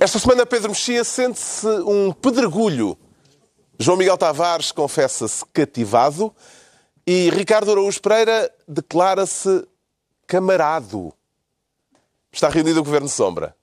[0.00, 2.96] Esta semana Pedro Mexia sente-se um pedregulho.
[3.80, 6.32] João Miguel Tavares confessa-se cativado
[7.04, 9.66] e Ricardo Araújo Pereira declara-se
[10.24, 11.12] camarado.
[12.30, 13.56] Está reunido o Governo Sombra.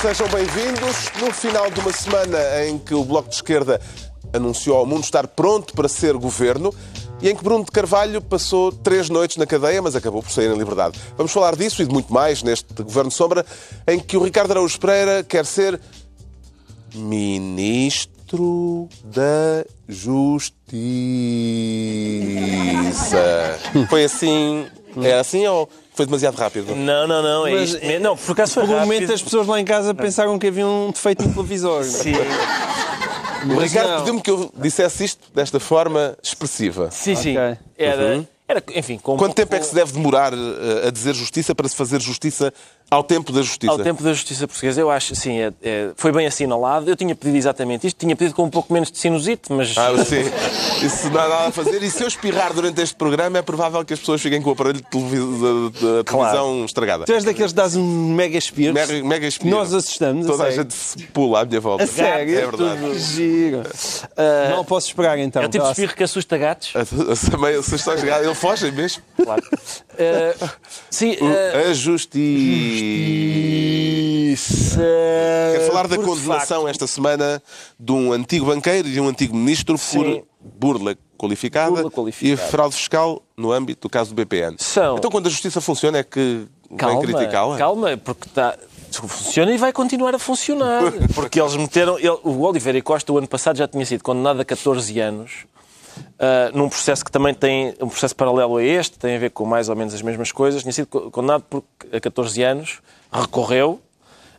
[0.00, 1.10] Sejam bem-vindos.
[1.20, 3.80] No final de uma semana em que o Bloco de Esquerda
[4.32, 6.74] anunciou ao mundo estar pronto para ser governo
[7.22, 10.50] e em que Bruno de Carvalho passou três noites na cadeia, mas acabou por sair
[10.50, 11.00] em liberdade.
[11.16, 13.46] Vamos falar disso e de muito mais neste Governo Sombra,
[13.86, 15.80] em que o Ricardo Araújo Pereira quer ser
[16.94, 20.66] Ministro da Justiça.
[23.88, 24.66] Foi assim?
[25.02, 26.76] É assim ou foi demasiado rápido?
[26.76, 27.46] Não, não, não.
[27.46, 28.04] É Mas, isto mesmo.
[28.04, 30.66] Não, por acaso foi Por um momento as pessoas lá em casa pensaram que havia
[30.66, 31.84] um defeito no televisor.
[31.84, 32.12] Sim,
[33.46, 36.90] Mas Ricardo pediu-me que eu dissesse isto desta forma expressiva.
[36.90, 37.16] sim.
[37.16, 37.34] sim.
[37.78, 41.54] Era, era, enfim, com Quanto tempo é que se deve demorar eh, a dizer justiça
[41.54, 42.52] para se fazer justiça
[42.90, 43.72] ao tempo da justiça?
[43.72, 46.88] Ao tempo da justiça portuguesa, eu acho, sim, é- é- foi bem assinalado.
[46.88, 49.90] Eu tinha pedido exatamente isto, tinha pedido com um pouco menos de sinusite, mas Ah,
[50.04, 50.22] sim.
[50.86, 51.82] Isso não há nada a fazer.
[51.82, 54.52] E se eu espirrar durante este programa, é provável que as pessoas fiquem com o
[54.52, 57.04] aparelho de televi- da- da televisão estragado.
[57.04, 58.74] Tu és daqueles que dás um mega espirro.
[58.74, 59.50] Mega, mega espirro.
[59.50, 60.26] Nós assustamos.
[60.26, 60.62] Toda a sério.
[60.62, 61.84] gente se pula à minha volta.
[61.84, 62.38] A sério?
[62.38, 62.98] É verdade.
[62.98, 63.62] Giro.
[64.50, 65.42] Não posso esperar então.
[65.42, 65.84] é o tipo de Próximo.
[65.84, 66.72] espirro que assusta gatos.
[67.30, 69.02] Também, se estão a chegar, ele foge mesmo.
[69.22, 69.42] Claro.
[69.98, 70.34] Eh,
[70.90, 72.75] sim, eh, A justiça.
[75.52, 77.42] Quero falar da condenação facto, esta semana
[77.78, 80.22] de um antigo banqueiro e de um antigo ministro Sim.
[80.40, 82.32] por burla qualificada, Burla qualificada.
[82.32, 84.56] e fraude fiscal no âmbito do caso do BPN.
[84.58, 87.56] São- Então, quando a justiça funciona, é que vem Calma, criticá-la?
[87.56, 88.56] calma, porque está.
[88.92, 90.80] Funciona e vai continuar a funcionar.
[91.14, 91.98] Porque eles meteram.
[91.98, 95.44] ele- o Oliveira e Costa, o ano passado, já tinha sido condenado a 14 anos.
[96.18, 99.44] Ah, num processo que também tem um processo paralelo a este, tem a ver com
[99.44, 100.62] mais ou menos as mesmas coisas.
[100.62, 101.62] Tinha sido co- condenado por,
[101.92, 102.78] a 14 anos,
[103.12, 103.80] recorreu,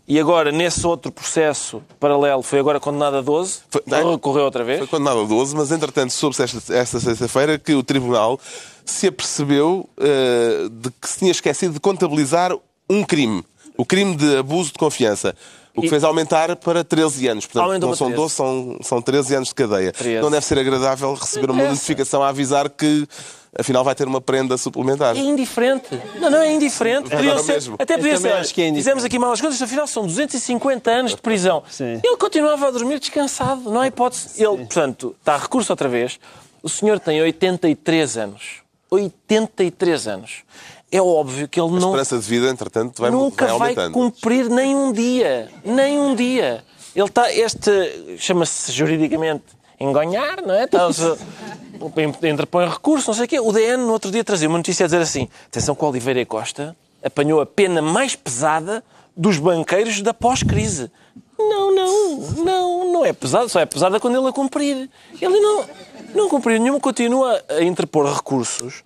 [0.10, 4.64] e agora, nesse outro processo paralelo, foi agora condenado a 12, Foi- não, recorreu outra
[4.64, 4.80] vez.
[4.80, 8.40] Foi condenado a 12, mas entretanto soube-se esta, esta sexta-feira que o Tribunal
[8.86, 12.54] se apercebeu eh, de que se tinha esquecido de contabilizar
[12.90, 13.44] um crime.
[13.76, 15.36] O crime de abuso de confiança.
[15.78, 17.46] O que E- fez aumentar para 13 anos.
[17.46, 18.22] Portanto, Aumentou não são 13.
[18.22, 19.92] 12, são, são 13 anos de cadeia.
[19.94, 20.22] 13.
[20.22, 23.08] Não deve ser agradável receber uma notificação a avisar que
[23.58, 25.16] afinal vai ter uma prenda suplementar.
[25.16, 25.86] É indiferente.
[26.20, 27.04] Não, não é indiferente.
[27.12, 27.76] Podiam agora ser- mesmo.
[27.80, 28.34] até podia ser.
[28.34, 28.74] acho que é.
[28.74, 31.62] Fizemos aqui mal as coisas, afinal são 250 anos de prisão.
[31.70, 32.02] Sim.
[32.04, 34.30] Ele continuava a dormir descansado, não há hipótese.
[34.44, 36.20] Ele, portanto, está a recurso outra vez.
[36.64, 38.42] O senhor tem 83 anos.
[38.90, 40.44] 83 anos.
[40.92, 43.94] É óbvio que ele A não esperança de vida, entretanto, vai, nunca vai vai aumentando.
[43.94, 45.50] cumprir nem um dia.
[45.66, 46.64] Nem um dia.
[46.96, 49.44] Ele está, este, chama-se juridicamente
[49.80, 50.64] enganhar, não é?
[50.64, 50.88] Está,
[52.24, 53.40] interpõe recurso, não sei o quê.
[53.40, 56.22] O DN no outro dia trazia uma notícia a dizer assim, atenção que o Oliveira
[56.22, 58.84] e Costa apanhou a pena mais pesada
[59.16, 60.90] dos banqueiros da pós-crise.
[61.38, 64.90] Não, não, não, não é pesado, só é pesada quando ele a cumprir.
[65.22, 65.66] Ele não,
[66.16, 68.84] não cumpriu nenhuma, continua a interpor recursos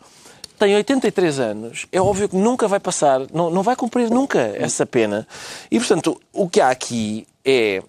[0.62, 4.86] tem 83 anos, é óbvio que nunca vai passar, não, não vai cumprir nunca essa
[4.86, 5.28] pena.
[5.72, 7.82] E, portanto, o que há aqui é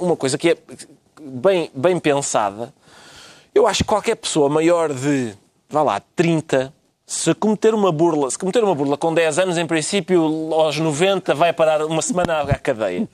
[0.00, 0.56] uma coisa que é
[1.22, 2.74] bem, bem pensada.
[3.54, 5.34] Eu acho que qualquer pessoa maior de,
[5.70, 6.74] vá lá, 30,
[7.06, 11.32] se cometer uma burla, se cometer uma burla com 10 anos, em princípio, aos 90
[11.32, 13.08] vai parar uma semana à cadeia.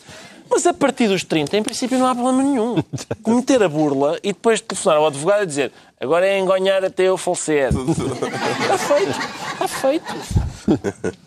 [0.48, 2.82] Mas a partir dos 30, em princípio, não há problema nenhum.
[3.22, 7.16] Cometer a burla e depois telefonar ao advogado e dizer agora é enganhar até eu
[7.16, 7.70] falecer.
[8.62, 9.10] Está feito.
[9.52, 10.14] Está feito.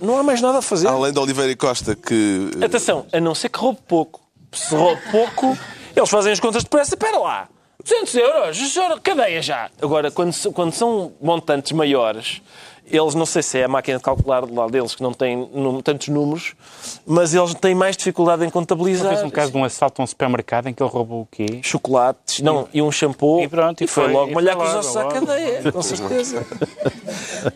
[0.02, 0.88] Não há mais nada a fazer.
[0.88, 4.22] Além de Oliveira e Costa, que eh, Atenção, a não ser que roube pouco.
[4.52, 5.58] Se roube pouco,
[5.96, 6.96] eles fazem as contas depressa.
[6.96, 7.48] Espera lá,
[7.84, 8.58] 200 euros,
[9.02, 9.70] cadeia já.
[9.82, 12.42] Agora, quando, quando são montantes maiores,
[12.96, 15.82] eles, não sei se é a máquina de calcular lá deles que não tem num-
[15.82, 16.54] tantos números,
[17.06, 19.10] mas eles têm mais dificuldade em contabilizar.
[19.14, 21.60] Fez um caso de um assalto a um supermercado em que ele roubou o quê?
[21.64, 23.42] Chocolates, não, e um shampoo.
[23.42, 26.46] E pronto, e foi, foi- logo e malhar com os ossos à cadeia, com certeza.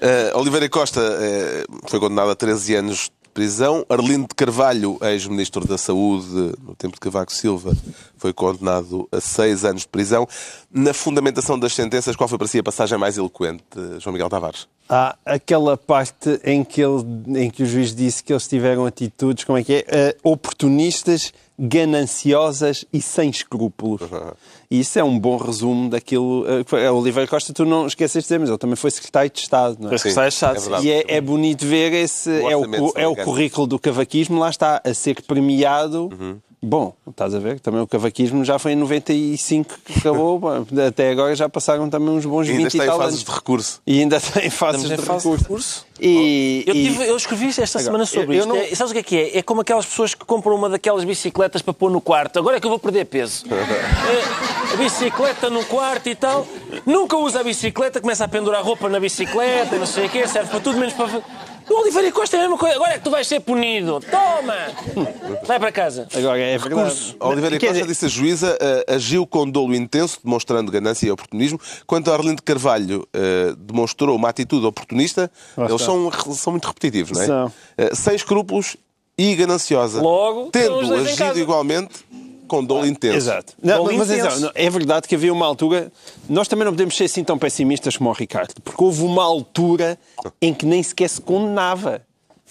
[0.01, 3.85] Eh, Oliveira e Costa eh, foi condenado a 13 anos prisão.
[3.87, 7.71] Arlindo de Carvalho, ex-ministro da Saúde no tempo de Cavaco Silva,
[8.17, 10.27] foi condenado a seis anos de prisão.
[10.71, 13.63] Na fundamentação das sentenças, qual foi para si a passagem mais eloquente,
[13.99, 14.67] João Miguel Tavares?
[14.89, 17.03] Há aquela parte em que, ele,
[17.43, 20.15] em que o juiz disse que eles tiveram atitudes, como é que é?
[20.23, 24.01] Uh, oportunistas, gananciosas e sem escrúpulos.
[24.01, 24.31] Uhum.
[24.69, 26.43] E isso é um bom resumo daquilo.
[26.43, 29.77] Uh, Oliveira Costa, tu não esqueces de dizer, mas ele também foi secretário de Estado.
[29.79, 29.89] Não é?
[29.91, 30.75] Foi secretário de Estado.
[30.75, 32.29] É e é, é, bonito ver esse.
[32.29, 36.09] O é o, é o currículo do cavaquismo, lá está, a ser premiado.
[36.11, 37.59] Uhum Bom, estás a ver?
[37.59, 40.41] Também o cavaquismo já foi em 95 que acabou.
[40.87, 43.81] Até agora já passaram também uns bons 20 e, ainda está em fases de recurso.
[43.85, 45.37] E ainda está em fases de, fase recurso.
[45.37, 45.85] de recurso.
[46.01, 48.49] E, eu, tive, eu, escrevi esta agora, semana sobre eu, isto.
[48.49, 48.55] Não...
[48.55, 49.37] É, sabes o que é que é?
[49.37, 52.39] É como aquelas pessoas que compram uma daquelas bicicletas para pôr no quarto.
[52.39, 53.45] Agora é que eu vou perder peso.
[53.53, 56.47] é, a bicicleta no quarto e tal.
[56.87, 60.49] Nunca usa a bicicleta, começa a pendurar roupa na bicicleta, não sei o quê, serve
[60.49, 61.21] para tudo menos para
[61.69, 62.75] o Oliveira Costa é a mesma coisa.
[62.75, 63.99] Agora é que tu vais ser punido.
[64.01, 65.07] Toma!
[65.45, 66.07] Vai para casa.
[66.13, 67.15] Agora é verdade.
[67.19, 71.59] Oliveira Costa disse a juíza uh, agiu com dolo intenso, demonstrando ganância e oportunismo.
[71.85, 77.21] Quanto a Arlindo Carvalho uh, demonstrou uma atitude oportunista, eles são, são muito repetitivos, não
[77.21, 77.25] é?
[77.25, 77.45] São.
[77.45, 78.77] Uh, sem escrúpulos
[79.17, 79.99] e gananciosa.
[79.99, 82.05] Logo, tendo agido igualmente
[82.47, 83.17] com dolo intenso.
[83.17, 83.53] Exato.
[83.61, 84.51] Não, mas intenso.
[84.55, 85.91] é verdade que havia uma altura.
[86.27, 89.99] Nós também não podemos ser assim tão pessimistas como o Ricardo, porque houve uma altura
[90.41, 92.01] em que nem sequer se condenava.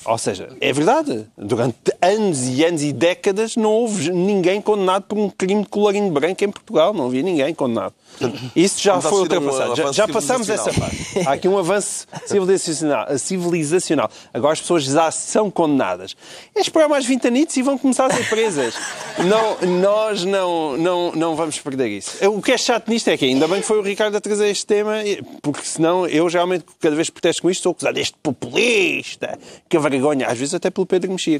[0.05, 1.27] Ou seja, é verdade.
[1.39, 6.11] Durante anos e anos e décadas não houve ninguém condenado por um crime de colorinho
[6.11, 6.93] branco em Portugal.
[6.93, 7.95] Não havia ninguém condenado.
[8.57, 9.73] Isso já foi ultrapassado.
[9.73, 10.97] Um já, já passamos essa parte.
[11.27, 14.11] Há aqui um avanço civilizacional, civilizacional.
[14.33, 16.17] Agora as pessoas já são condenadas.
[16.55, 18.75] É esperar mais 20 anitos e vão começar a ser presas.
[19.19, 22.27] não, nós não, não, não vamos perder isso.
[22.29, 24.49] O que é chato nisto é que ainda bem que foi o Ricardo a trazer
[24.49, 24.95] este tema,
[25.43, 29.39] porque senão eu realmente cada vez que protesto com isto sou acusado deste populista,
[29.69, 30.27] que vergonha.
[30.27, 31.39] Às vezes até pelo Pedro Mexia.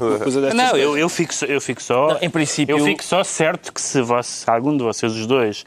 [0.53, 2.13] Não, eu, eu, fico, eu fico só.
[2.13, 2.77] Não, em princípio.
[2.77, 5.65] Eu fico só certo que se, vos, algum de vocês, os dois,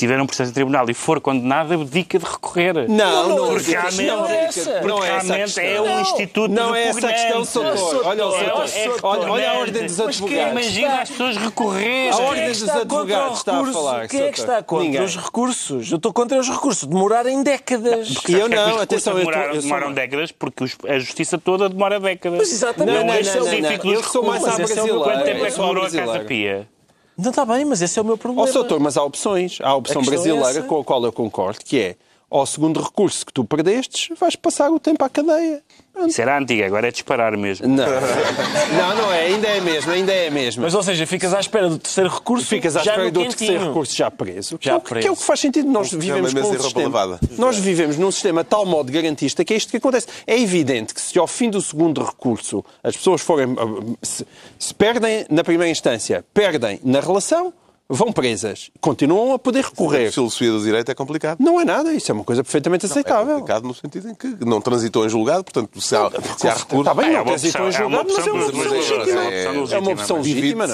[0.00, 2.88] tiver um processo em tribunal e for condenado, abdica de recorrer.
[2.88, 4.70] Não, não, porque não, realmente, não é, essa.
[4.70, 8.06] Porque não é, realmente é um instituto Não é essa a questão, Soutor.
[8.06, 10.54] Olha, olha, olha a ordem dos advogados.
[10.54, 12.10] Mas imagina as pessoas recorrerem.
[12.10, 14.08] A ordem dos advogados está a falar.
[14.08, 15.90] Quem é que está contra os recursos?
[15.90, 16.88] Eu estou contra os recursos.
[16.88, 18.14] Demorarem décadas.
[18.28, 19.14] E eu não, atenção.
[19.14, 22.38] Demoram décadas porque a justiça toda demora décadas.
[22.38, 22.94] Mas exatamente.
[22.94, 24.98] Não, não, não, Eu sou mais à brasileira.
[24.98, 26.68] Quanto tempo é que demorou a Casa Pia?
[27.20, 28.46] Não está bem, mas esse é o meu problema.
[28.46, 29.58] Ó, oh, doutor, mas há opções.
[29.60, 31.96] Há a opção a é brasileira é com a qual eu concordo, que é
[32.30, 35.62] ao segundo recurso que tu perdestes, vais passar o tempo à cadeia.
[36.06, 37.68] Isso era antiga, agora é disparar mesmo.
[37.68, 37.84] Não.
[37.84, 40.62] não, não é, ainda é mesmo, ainda é mesmo.
[40.62, 43.96] Mas, ou seja, ficas à espera do terceiro recurso Ficas à espera do terceiro recurso
[43.96, 44.58] já preso.
[44.60, 45.02] Já que, é, preso.
[45.02, 45.68] que é o que faz sentido.
[45.68, 49.70] Nós vivemos com um sistema, nós vivemos num sistema tal modo garantista que é isto
[49.70, 50.06] que acontece.
[50.26, 53.54] É evidente que se ao fim do segundo recurso as pessoas forem...
[54.00, 54.26] se,
[54.58, 57.52] se perdem na primeira instância, perdem na relação,
[57.90, 60.08] vão presas, continuam a poder recorrer.
[60.08, 61.38] A filosofia do direito é complicado.
[61.40, 63.32] Não é nada, isso é uma coisa perfeitamente não, aceitável.
[63.32, 66.08] É complicado no sentido em que não transitou em julgado, portanto, se há,
[66.38, 66.88] se há recurso...
[66.88, 69.22] Está bem, não é transitou em julgado, mas é uma opção legítima.
[69.74, 70.68] É uma opção legítima,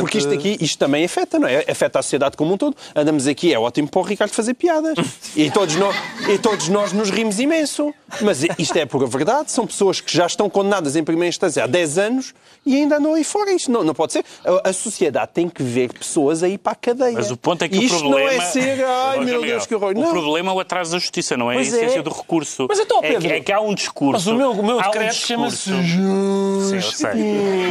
[0.00, 1.64] Porque isto aqui, isto também afeta, não é?
[1.68, 2.76] Afeta a sociedade como um todo.
[2.94, 4.96] Andamos aqui, é ótimo para o Ricardo fazer piadas.
[5.34, 5.96] e, todos nós,
[6.28, 7.92] e todos nós nos rimos imenso.
[8.22, 11.66] Mas isto é pura verdade, são pessoas que já estão condenadas em primeira instância há
[11.66, 12.34] 10 anos
[12.64, 13.52] e ainda andam aí fora.
[13.52, 14.24] Isto não, não pode ser.
[14.44, 17.12] A, a sociedade tem que ver pessoas pessoas a ir para a cadeia.
[17.12, 18.32] Mas o ponto é que Isto o problema...
[18.32, 19.92] não é ser, ai meu Deus, que horror.
[19.96, 20.10] O não.
[20.10, 22.02] problema é o atraso da justiça, não é pois a essência é.
[22.02, 22.66] do recurso.
[22.68, 23.16] Mas então, Pedro...
[23.16, 24.12] É que, é que há um discurso...
[24.12, 27.10] Mas o meu, o meu decreto um chama-se Sim, eu sei.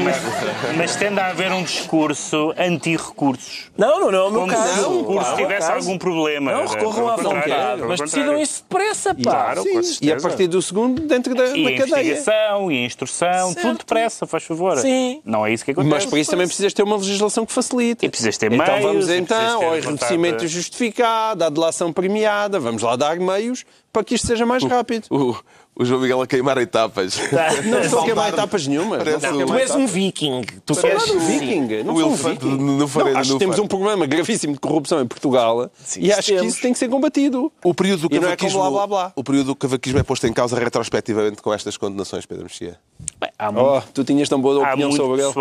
[0.04, 3.70] Mas, mas tende a haver um discurso anti-recursos.
[3.78, 4.74] Não, não, não é o meu Como caso.
[4.74, 6.52] se o recurso tivesse algum problema.
[6.52, 7.82] Não, recorram à vontade.
[7.88, 9.22] Mas decidam isso depressa, pá.
[9.22, 12.02] Claro, Sim, e a partir do segundo, dentro da, e da a cadeia.
[12.02, 13.62] investigação, e a instrução, Certo.
[13.62, 14.78] tudo depressa, faz favor.
[14.78, 15.22] Sim.
[15.24, 15.94] Não é isso que acontece.
[15.94, 18.06] Mas para isso também precisas ter uma legislação que facilite.
[18.06, 22.82] E precisas ter então meios, vamos e então ao enriquecimento justificado, à delação premiada, vamos
[22.82, 25.06] lá dar meios para que isto seja mais rápido.
[25.10, 25.36] O,
[25.76, 27.20] o João Miguel a queimar etapas.
[27.66, 28.98] Não estou a queimar etapas nenhuma.
[28.98, 30.42] Não Tu és um viking.
[30.66, 31.84] Tu Sou um viking.
[31.84, 32.48] Não O sou um viking.
[32.48, 36.24] no Não, acho que temos um problema gravíssimo de corrupção em Portugal Sim, e acho
[36.28, 36.54] que temos.
[36.54, 37.52] isso tem que ser combatido.
[37.64, 39.14] O período do é cavaquismo, blá, blá, blá.
[39.16, 42.78] O período do cavaquismo é posto em causa retrospectivamente com estas condenações, Pedro Mexia.
[43.20, 45.34] Bem, há muito, Oh, tu tinhas tão boa opinião sobre ele.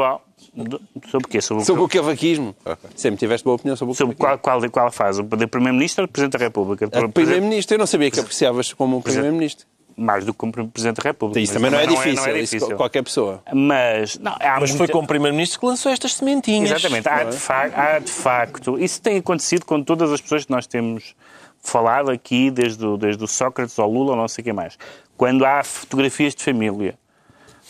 [1.10, 1.40] Sobre o quê?
[1.40, 2.54] Sobre, o Sobre o cavaquismo.
[2.96, 4.42] Sempre tiveste boa opinião sobre o Sobre cavaquismo.
[4.42, 5.20] qual, qual, qual fase?
[5.20, 6.86] O de Primeiro-Ministro ou de Presidente da República?
[6.86, 9.66] De Primeiro-Ministro, eu não sabia que apreciavas como um Primeiro-Ministro.
[10.00, 11.40] Mais do que como Presidente da República.
[11.40, 12.76] Isso também não é difícil, Não é, isso difícil.
[12.76, 13.42] qualquer pessoa.
[13.52, 16.70] Mas, não, há Mas foi muita- como Primeiro-Ministro que lançou estas sementinhas.
[16.70, 17.08] Exatamente.
[17.08, 18.78] Há de, fa- há de facto.
[18.78, 21.16] Isso tem acontecido com todas as pessoas que nós temos
[21.60, 24.78] falado aqui, desde o, desde o Sócrates ao Lula, ou não sei o que mais.
[25.16, 26.94] Quando há fotografias de família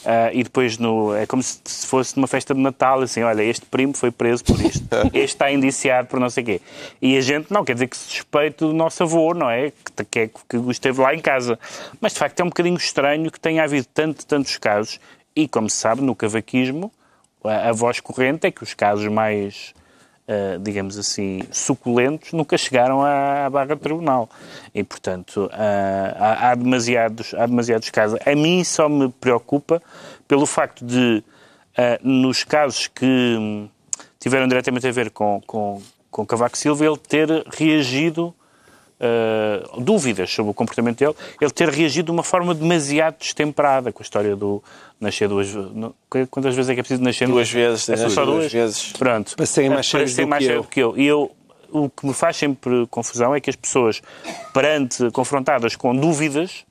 [0.05, 3.67] Uh, e depois no, é como se fosse numa festa de Natal, assim, olha, este
[3.67, 6.61] primo foi preso por isto, este está indiciado por não sei o quê.
[7.03, 9.71] E a gente não, quer dizer que se suspeita do nosso avô, não é?
[9.71, 11.59] Que, que, é, que esteve lá em casa.
[12.01, 15.01] Mas de facto é um bocadinho estranho que tenha havido tanto, tantos casos,
[15.35, 16.93] e como se sabe, no cavaquismo,
[17.45, 19.75] a, a voz corrente é que os casos mais
[20.29, 24.29] uh, digamos assim, suculentos, nunca chegaram à, barra tribunal.
[24.75, 28.19] E, portanto, uh, há, há, demasiados, há demasiados casos.
[28.25, 29.83] A mim só me preocupa
[30.29, 31.25] pelo facto de,
[31.77, 33.69] uh, nos casos que hum,
[34.21, 38.35] tiveram diretamente a ver com, com, com Cavaco Silva, ele ter reagido
[39.01, 44.03] uh, dúvidas sobre o comportamento dele, ele ter reagido de uma forma demasiado destemperada com
[44.03, 44.63] a história do
[45.01, 45.49] nascer duas
[46.31, 47.29] Quantas vezes é que é preciso nascer?
[47.29, 47.89] Duas vezes.
[47.89, 48.39] É só duas?
[48.39, 48.93] duas vezes.
[48.93, 49.37] Pronto.
[49.37, 50.97] Para serem mais cheios do, mais do que eu.
[50.97, 51.31] E eu,
[51.71, 54.03] o que me faz sempre confusão é que as pessoas,
[54.53, 56.65] perante, confrontadas com dúvidas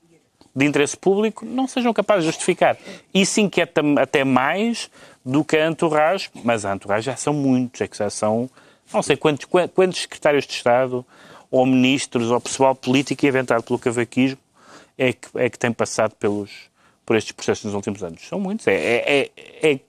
[0.56, 2.78] de interesse público, não sejam capazes de justificar.
[3.14, 4.90] Isso inquieta até mais
[5.24, 8.50] do que a entourage, mas a entourage já são muitos, é que já são,
[8.92, 11.06] não sei quantos, quantos secretários de Estado,
[11.50, 14.40] ou ministros, ou pessoal político inventado pelo cavaquismo,
[14.98, 16.52] é que, é que tem passado pelos,
[17.06, 18.28] por estes processos nos últimos anos.
[18.28, 18.68] São muitos.
[18.68, 19.80] É, é, é, é,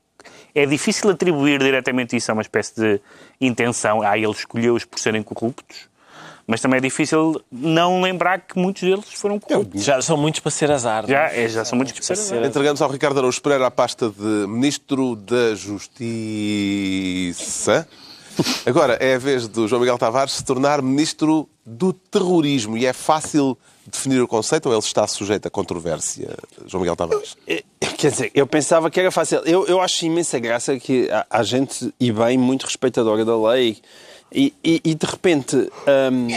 [0.54, 3.00] é difícil atribuir diretamente isso a uma espécie de
[3.40, 4.02] intenção.
[4.02, 5.88] Ah, ele escolheu-os por serem corruptos.
[6.46, 9.84] Mas também é difícil não lembrar que muitos deles foram corruptos.
[9.84, 11.06] Já são muitos para ser azar.
[11.06, 12.42] Já, é, já são muitos para ser azar.
[12.42, 15.86] Entregamos ao Ricardo Araújo Pereira a pasta de Ministro da Justiça.
[18.64, 22.92] Agora é a vez do João Miguel Tavares se tornar ministro do terrorismo e é
[22.92, 27.36] fácil definir o conceito ou ele está sujeito a controvérsia, João Miguel Tavares?
[27.96, 29.38] Quer dizer, eu pensava que era fácil.
[29.44, 33.78] Eu, eu acho imensa graça que há, gente, e bem, muito respeitadora da lei
[34.32, 36.28] e, e, e de repente hum,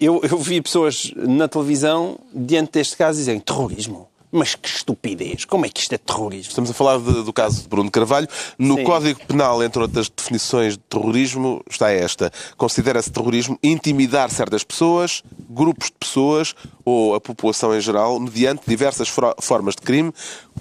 [0.00, 4.08] eu, eu vi pessoas na televisão diante deste caso dizerem terrorismo.
[4.36, 5.46] Mas que estupidez!
[5.46, 6.50] Como é que isto é terrorismo?
[6.50, 8.28] Estamos a falar de, do caso de Bruno Carvalho.
[8.58, 8.84] No Sim.
[8.84, 12.30] Código Penal, entre outras definições de terrorismo, está esta.
[12.54, 19.08] Considera-se terrorismo intimidar certas pessoas, grupos de pessoas ou a população em geral, mediante diversas
[19.40, 20.12] formas de crime,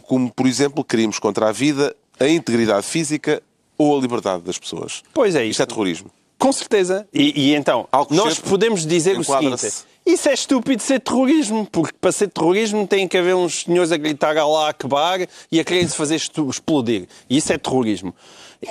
[0.03, 3.44] como, por exemplo, crimes contra a vida, a integridade física
[3.77, 5.03] ou a liberdade das pessoas.
[5.13, 5.51] Pois é isso.
[5.51, 6.10] Isto é terrorismo.
[6.39, 7.05] Com certeza.
[7.13, 9.67] E, e então, nós podemos dizer o seguinte
[10.05, 13.97] isso é estúpido ser terrorismo, porque para ser terrorismo tem que haver uns senhores a
[13.97, 17.07] gritar lá Akbar e a querem se fazer explodir.
[17.29, 18.13] Isso é terrorismo.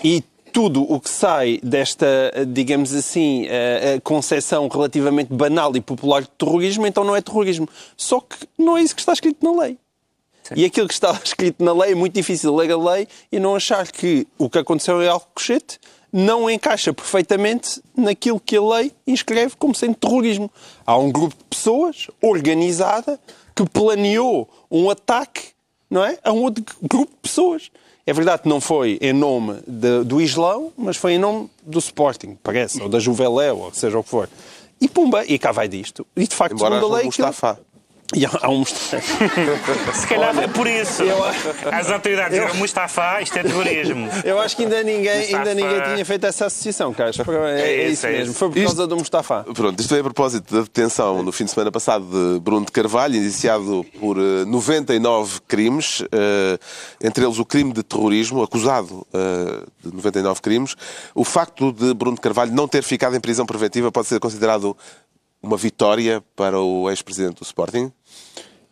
[0.05, 0.23] E
[0.53, 2.07] tudo o que sai desta,
[2.47, 7.69] digamos assim, uh, concepção relativamente banal e popular de terrorismo, então não é terrorismo.
[7.97, 9.77] Só que não é isso que está escrito na lei.
[10.45, 10.55] Sim.
[10.57, 13.57] E aquilo que está escrito na lei é muito difícil ler a lei e não
[13.57, 15.81] achar que o que aconteceu em Alcochete
[16.17, 20.49] não encaixa perfeitamente naquilo que a lei inscreve como sendo terrorismo.
[20.87, 23.19] Há um grupo de pessoas organizada
[23.53, 25.49] que planeou um ataque
[25.91, 27.69] não é, a um outro grupo de pessoas.
[28.07, 31.81] É verdade que não foi em nome de, do Islão, mas foi em nome do
[31.81, 34.29] Sporting, parece, ou da Juveléu, ou seja o que for.
[34.81, 36.07] E pumba, e cá vai disto.
[36.15, 37.07] E de facto, Embora segundo a lei.
[37.07, 37.59] Mustafa.
[38.13, 38.65] E há um...
[39.95, 41.03] Se calhar é por isso.
[41.03, 41.25] Eu...
[41.73, 42.55] As autoridades eu...
[42.55, 44.09] Mustafa, isto é terrorismo.
[44.25, 47.19] Eu acho que ainda ninguém, ainda ninguém tinha feito essa associação, Carlos.
[47.19, 48.35] É, é, é isso, é mesmo.
[48.35, 48.87] Foi por causa isto...
[48.87, 49.45] do Mustafa.
[49.55, 52.73] Pronto, isto foi a propósito da detenção no fim de semana passado de Bruno de
[52.73, 56.07] Carvalho, indiciado por 99 eh, crimes, uh,
[57.03, 60.77] entre eles o crime de terrorismo, acusado uh, de 99 crimes.
[61.15, 64.77] O facto de Bruno de Carvalho não ter ficado em prisão preventiva pode ser considerado
[65.47, 67.93] uma vitória para o ex-presidente do Sporting?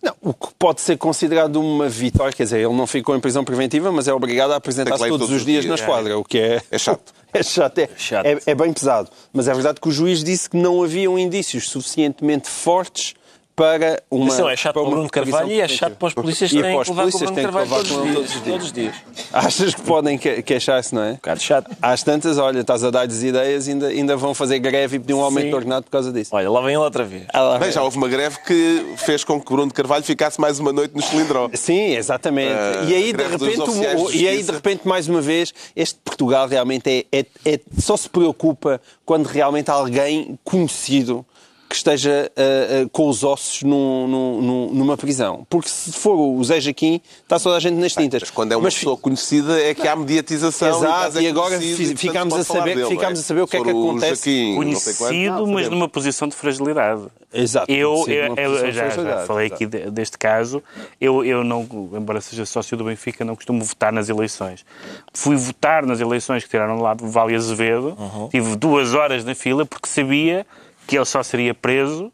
[0.02, 3.44] Não, o que pode ser considerado uma vitória, quer dizer, ele não ficou em prisão
[3.44, 6.16] preventiva, mas é obrigado a apresentar-se todos, todos, os dias, dias na esquadra, é.
[6.16, 6.62] o que é...
[6.70, 7.12] É chato.
[7.34, 8.26] É chato, é, chato.
[8.26, 9.08] É, é, bem pesado.
[9.32, 13.14] Mas é verdade que o juiz disse que não haviam indícios suficientemente fortes
[13.54, 14.28] para uma.
[14.28, 16.82] Isso é chato para, o Bruno Carvalho e é chato para os polícias que têm
[16.82, 18.94] que levar com o Bruno Carvalho todos, todos, todos, os dias.
[19.32, 21.10] Achas que podem queixar-se, não é?
[21.10, 21.70] Um bocado chato.
[21.80, 25.22] Às tantas, olha, estás a dar-lhes ideias ainda, ainda vão fazer greve e pedir um
[25.22, 26.30] aumento de ordenado por causa disso.
[26.34, 27.24] Olha, lá vem ele outra vez.
[27.32, 30.72] Ah, Bem, já houve uma greve que fez com que Bruno Carvalho ficasse mais uma
[30.72, 31.50] noite no cilindró.
[31.54, 32.52] Sim, exatamente.
[32.52, 37.06] Uh, e, aí, de repente, e aí, de repente, mais uma vez, este Portugal realmente
[37.12, 41.24] é, é, é só se preocupa quando realmente alguém conhecido
[41.72, 45.46] que esteja uh, uh, com os ossos num, num, numa prisão.
[45.48, 48.20] Porque se for o Zé Jaquim, está toda a gente nas tintas.
[48.20, 50.68] Mas quando é uma mas, pessoa conhecida é que há mediatização.
[50.68, 51.58] Exato, e, é e agora
[51.96, 54.30] ficámos a saber, dele, ficámos a saber o que é que acontece.
[54.30, 57.06] Jaquim, conhecido, mas numa posição de fragilidade.
[57.32, 57.72] Exato.
[57.72, 60.62] Eu, eu, eu já, já, falei aqui deste caso.
[61.00, 64.62] Eu, eu não, embora seja sócio do Benfica, não costumo votar nas eleições.
[65.14, 67.96] Fui votar nas eleições que tiraram do lado do Vale Azevedo.
[67.98, 68.28] Uhum.
[68.28, 70.46] Tive duas horas na fila porque sabia
[70.86, 72.12] que ele só seria preso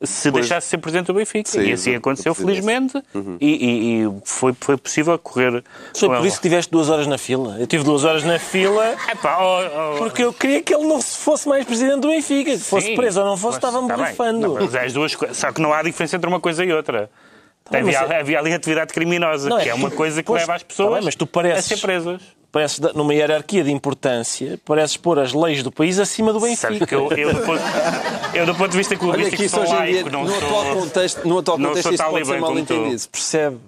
[0.00, 0.44] se Pois.
[0.46, 1.50] deixasse de ser presidente do Benfica.
[1.50, 3.02] Sim, e assim aconteceu, felizmente,
[3.40, 5.64] e, e- e foi, foi possível correr.
[5.92, 6.28] Foi com por ele.
[6.28, 7.56] isso que tiveste duas horas na fila.
[7.58, 11.00] Eu tive duas horas na fila Epá, oh, oh, porque eu queria que ele não
[11.00, 12.52] se fosse mais presidente do Benfica.
[12.52, 13.96] Que fosse preso ou não fosse, estava-me bem.
[13.96, 14.38] borrifando.
[14.38, 15.16] Não, mas é as duas.
[15.32, 17.10] Só que não há diferença entre uma coisa e outra.
[17.70, 19.96] Bem, havia, mas é- havia ali atividade criminosa, Não, é que é que uma tu-
[19.96, 22.20] coisa que pois, leva as pessoas bem, mas tu pareces- a ser presas.
[22.50, 26.54] Pareces, da- numa hierarquia de importância, pareces pôr as leis do país acima do Sabe
[26.78, 26.86] Benfica.
[26.86, 27.62] que eu, eu, do ponto,
[28.32, 30.74] eu, do ponto de vista clubístico, sou em dia, laico, não no atual sou...
[30.76, 33.02] contexto, no atual não contexto sou isso pode ser mal entendido.
[33.12, 33.58] Percebe,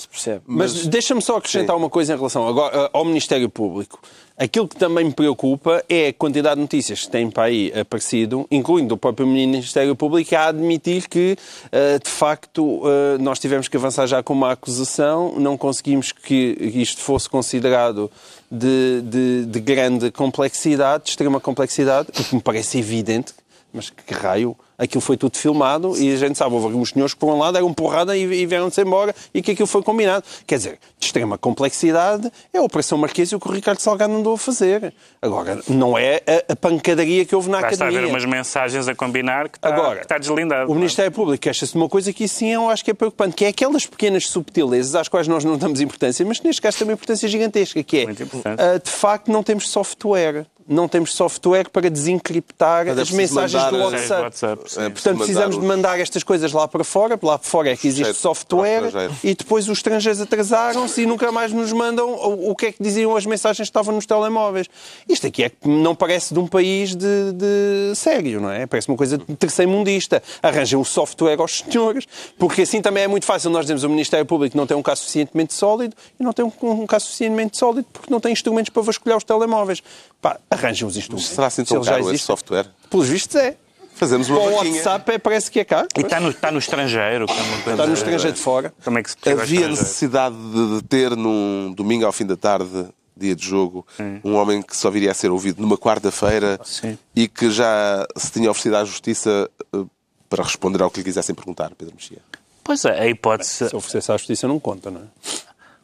[0.00, 0.42] se percebe.
[0.46, 4.00] Mas, deixa-me só acrescentar uma coisa em relação agora, eh, ao Ministério Público.
[4.36, 8.46] Aquilo que também me preocupa é a quantidade de notícias que têm para aí aparecido,
[8.52, 11.36] incluindo o próprio Ministério Público, a admitir que,
[11.72, 16.56] eh, de facto, eh, nós tivemos que avançar já com uma acusação, não conseguimos que
[16.74, 18.08] isto fosse considerado
[18.50, 23.34] de, de- de grande complexidade, de extrema complexidade, o que me parece evidente,
[23.78, 27.20] mas que raio, aquilo foi tudo filmado e a gente sabe, houve alguns senhores que
[27.20, 30.24] por um lado eram porrada e, e vieram-se embora e que aquilo foi combinado.
[30.44, 34.12] Quer dizer, de extrema complexidade é a Operação Marquês e o que o Ricardo Salgado
[34.12, 34.92] andou a fazer.
[35.22, 38.08] Agora, não é a, a pancadaria que houve na Já está a academia.
[38.08, 40.72] haver umas mensagens a combinar que está, Agora, que está deslindado.
[40.72, 40.76] O é?
[40.76, 43.48] Ministério Público queixa-se de uma coisa que sim eu acho que é preocupante, que é
[43.48, 46.94] aquelas pequenas subtilezas às quais nós não damos importância, mas que neste caso tem uma
[46.94, 48.06] importância gigantesca, que é,
[48.44, 50.46] ah, de facto, não temos software.
[50.68, 54.22] Não temos software para desencriptar Mas é as mensagens mandar, do WhatsApp.
[54.22, 54.80] WhatsApp, sim.
[54.80, 57.86] É Portanto, precisamos de mandar estas coisas lá para fora, lá para fora é que
[57.86, 62.56] existe Estrangeiro, software, e depois os estrangeiros atrasaram-se e nunca mais nos mandam o o
[62.56, 64.66] que é que diziam as mensagens que estavam nos telemóveis.
[65.08, 68.66] Isto aqui é que não parece de um país de, de sério, não é?
[68.66, 70.22] Parece uma coisa de terceiro-mundista.
[70.42, 72.06] Arranjem o software aos senhores,
[72.38, 75.02] porque assim também é muito fácil nós dizemos o Ministério Público não tem um caso
[75.02, 78.82] suficientemente sólido e não tem um, um caso suficientemente sólido porque não tem instrumentos para
[78.82, 79.82] vasculhar os telemóveis.
[80.20, 81.30] Pá, arranjem os instrumentos.
[81.30, 82.66] Será assim Se tão já caro esse software?
[82.90, 83.56] Pelos vistos é.
[83.94, 84.54] Fazemos uma Para o.
[84.54, 85.88] WhatsApp é, parece que é caro.
[85.96, 87.26] E está no, está no estrangeiro.
[87.28, 88.72] é Está no estrangeiro de fora.
[88.84, 92.86] Como é que se Havia necessidade de ter num domingo ao fim da tarde,
[93.16, 93.84] dia de jogo,
[94.24, 96.96] um homem que só viria a ser ouvido numa quarta-feira Sim.
[97.14, 99.84] e que já se tinha oferecido à justiça eh,
[100.28, 102.18] para responder ao que lhe quisessem perguntar, Pedro Mexia.
[102.62, 103.68] Pois é, a hipótese...
[103.68, 105.04] Se oferecer à justiça não conta, não é?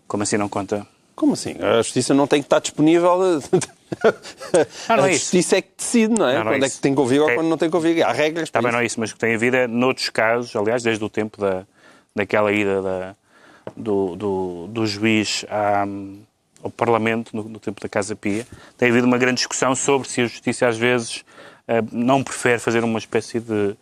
[0.07, 0.87] Como assim não conta?
[1.15, 1.57] Como assim?
[1.61, 3.41] A justiça não tem que estar disponível.
[4.89, 5.21] Ah, a é isso.
[5.21, 6.35] justiça é que decide, não é?
[6.39, 6.77] Não, não é quando é isso.
[6.77, 8.03] que tem ouvir ou É- quando não tem ouvir.
[8.03, 10.09] Há regras Está para bem, não é isso, mas o que tem havido é, noutros
[10.11, 11.65] casos, aliás, desde o tempo da,
[12.15, 13.15] daquela ida da-
[13.77, 15.87] do, do, do juiz à-
[16.63, 18.45] ao Parlamento, no, no tempo da Casa Pia,
[18.77, 21.25] tem havido uma grande discussão sobre se a Justiça às vezes
[21.93, 23.75] não prefere fazer uma espécie de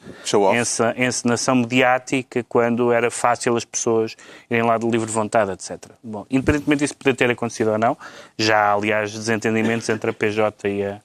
[0.97, 4.17] encenação mediática quando era fácil as pessoas
[4.49, 5.91] irem lá de livre vontade, etc.
[6.03, 7.97] Bom, independentemente disso poder ter acontecido ou não,
[8.39, 11.01] já há, aliás, desentendimentos entre a PJ e a,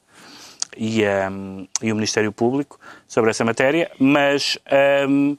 [0.77, 4.57] e, hum, e o Ministério Público sobre essa matéria, mas
[5.09, 5.35] hum,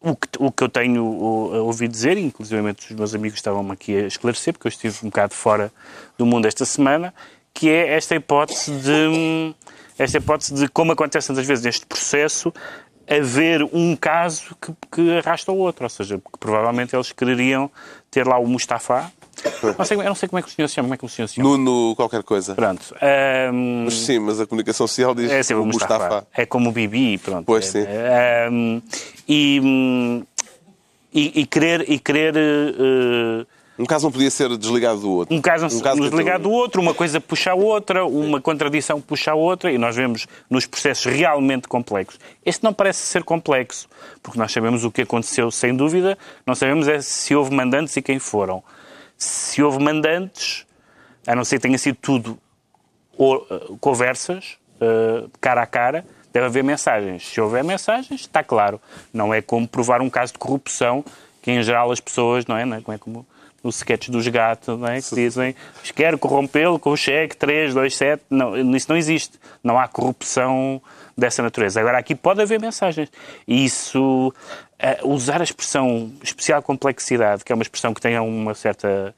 [0.00, 4.06] o, que, o que eu tenho ouvido dizer, inclusive os meus amigos estavam-me aqui a
[4.06, 5.72] esclarecer, porque eu estive um bocado fora
[6.16, 7.14] do mundo esta semana,
[7.54, 9.54] que é esta hipótese de, hum,
[9.98, 12.52] esta hipótese de como acontece tantas vezes neste processo,
[13.08, 17.70] haver um caso que, que arrasta o outro, ou seja, que provavelmente eles quereriam
[18.10, 19.10] ter lá o Mustafa.
[19.78, 21.04] Não sei, eu não sei como é que o senhor se chama, como é que
[21.04, 21.48] o senhor se chama.
[21.48, 22.54] Nuno qualquer coisa.
[22.54, 22.94] Pronto.
[23.52, 25.98] hum, Mas sim, mas a comunicação social diz é sempre o o Mustafa.
[25.98, 26.26] Mustafa.
[26.34, 27.44] É como o Bibi, pronto.
[27.46, 27.84] Pois, sim.
[27.86, 28.82] é, hum,
[29.28, 30.22] e, hum,
[31.14, 33.46] e, e querer, e querer eh,
[33.78, 35.36] Um caso não podia ser desligado do outro.
[35.36, 39.30] um caso, Um caso ligar do outro, uma coisa puxa a outra, uma contradição puxa
[39.30, 42.18] a outra, e nós vemos nos processos realmente complexos.
[42.44, 43.88] Este não parece ser complexo,
[44.22, 48.02] porque nós sabemos o que aconteceu, sem dúvida, não sabemos é se houve mandantes e
[48.02, 48.62] quem foram.
[49.16, 50.66] Se houve mandantes,
[51.26, 52.38] a não ser que tenha sido tudo
[53.16, 57.26] ou, eh, conversas, eh, cara a cara, deve haver mensagens.
[57.28, 58.80] Se houver mensagens, está claro.
[59.12, 61.04] Não é como provar um caso de corrupção,
[61.42, 62.64] que em geral as pessoas, não é?
[62.64, 63.26] Não é como, é como
[63.62, 65.00] no sketch dos gatos, não é?
[65.00, 65.54] que dizem
[65.94, 68.22] quero corrompê-lo com o cheque 327.
[68.30, 69.38] Não, isso não existe.
[69.62, 70.80] Não há corrupção
[71.16, 71.80] dessa natureza.
[71.80, 73.10] Agora, aqui pode haver mensagens.
[73.46, 74.32] E isso,
[74.78, 79.14] eh, usar a expressão especial complexidade, que é uma expressão que tenha uma certa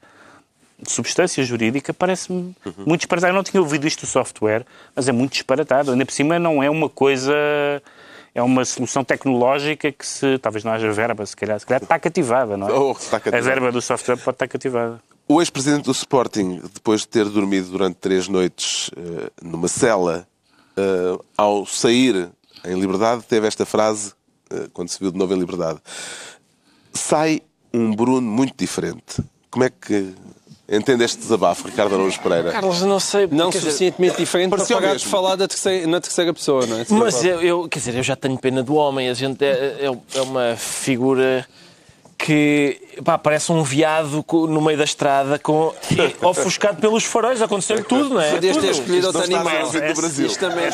[0.87, 3.31] substância jurídica parece-me muito disparatado.
[3.31, 5.91] Eu não tinha ouvido isto do software, mas é muito disparatado.
[5.91, 7.33] Ainda por cima não é uma coisa...
[8.33, 10.37] É uma solução tecnológica que se...
[10.37, 12.73] Talvez não haja verba, se calhar, se calhar está cativada, não é?
[12.73, 13.37] Oh, está cativada.
[13.37, 15.01] A verba do software pode estar cativada.
[15.27, 20.27] O ex-presidente do Sporting, depois de ter dormido durante três noites eh, numa cela,
[20.75, 22.29] eh, ao sair
[22.65, 24.13] em liberdade, teve esta frase,
[24.49, 25.79] eh, quando se viu de novo em liberdade.
[26.93, 27.41] Sai
[27.73, 29.23] um Bruno muito diferente.
[29.49, 30.13] Como é que
[30.71, 32.51] entende este desabafo, Ricardo Araújo Pereira?
[32.51, 33.27] Carlos, não sei.
[33.29, 36.85] Não dizer, suficientemente diferente para parar de falar da terceira, na terceira pessoa, não é?
[36.89, 39.09] Mas eu, eu- quer dizer, eu já tenho pena do homem.
[39.09, 39.49] A gente é,
[39.91, 41.45] é- é uma figura
[42.23, 47.41] que pá, parece um veado co- no meio da estrada com, e- ofuscado pelos faróis.
[47.41, 48.31] Aconteceu-lhe tudo, não é?
[48.31, 49.43] Podias ter escolhido outro animal.
[49.73, 50.27] no Brasil.
[50.27, 50.69] Isto também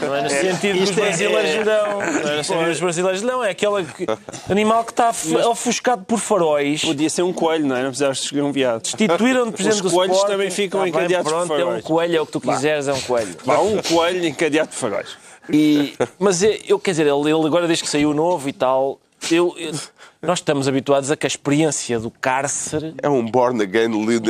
[0.00, 1.98] Não é no sentido dos é- brasileiros, não.
[1.98, 3.42] Não é no sentido dos brasileiros, não.
[3.44, 4.06] É aquele que-
[4.50, 5.10] animal que está
[5.50, 6.82] ofuscado por faróis.
[6.84, 7.80] podia ser um coelho, não é?
[7.82, 8.82] Não precisavas escolher um viado.
[8.82, 10.32] Destituíram de presidente Os do coelhos Sporting.
[10.36, 11.84] também ficam bem, encadeados por Pronto, é um faróis.
[11.84, 13.34] coelho, é o que tu quiseres, é um coelho.
[13.44, 15.08] Vá, um coelho encadeado de faróis.
[15.52, 19.00] E, mas é- eu, quer dizer, ele, ele agora desde que saiu novo e tal,
[19.30, 19.72] eu, eu-
[20.20, 24.20] nós estamos habituados a que a experiência do cárcere, É um born again li-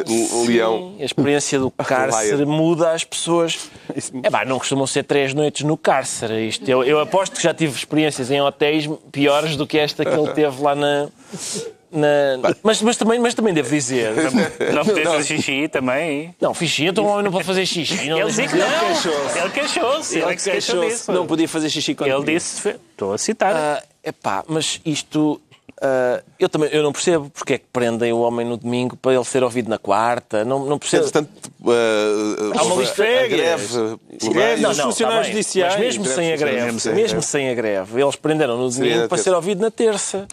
[0.47, 0.97] leão.
[0.99, 3.71] a experiência do cárcere muda as pessoas.
[4.23, 6.49] É pá, não costumam ser três noites no cárcere.
[6.49, 10.11] Isto, eu, eu aposto que já tive experiências em hotéis piores do que esta que
[10.13, 11.09] ele teve lá na.
[11.91, 14.13] na- mas, mas, também, mas também devo dizer.
[14.75, 16.35] Não podes fazer xixi também.
[16.41, 18.09] Não, fichinha, então o homem não pode fazer xixi.
[18.09, 18.67] Não, Ele disse que não.
[18.67, 19.37] não.
[19.43, 20.19] Ele queixou-se.
[20.19, 21.15] Ele é que se queixou.
[21.15, 22.17] Não podia fazer xixi contigo.
[22.17, 23.55] Ele disse, estou a citar.
[23.55, 25.41] Ah, epá, mas isto.
[25.81, 29.15] ah, eu também eu não percebo porque é que prendem o homem no domingo para
[29.15, 30.45] ele ser ouvido na quarta.
[30.45, 31.05] Não, não percebo.
[31.07, 33.69] Entretanto, uh, Há uma lista a de greve.
[34.21, 34.85] pelo Greve, não, não.
[34.85, 38.01] funcionários tá judiciais, Mas mesmo sem a greve, mesmo sem a greve.
[38.01, 39.23] eles prenderam no domingo para terça.
[39.25, 40.27] ser ouvido na terça.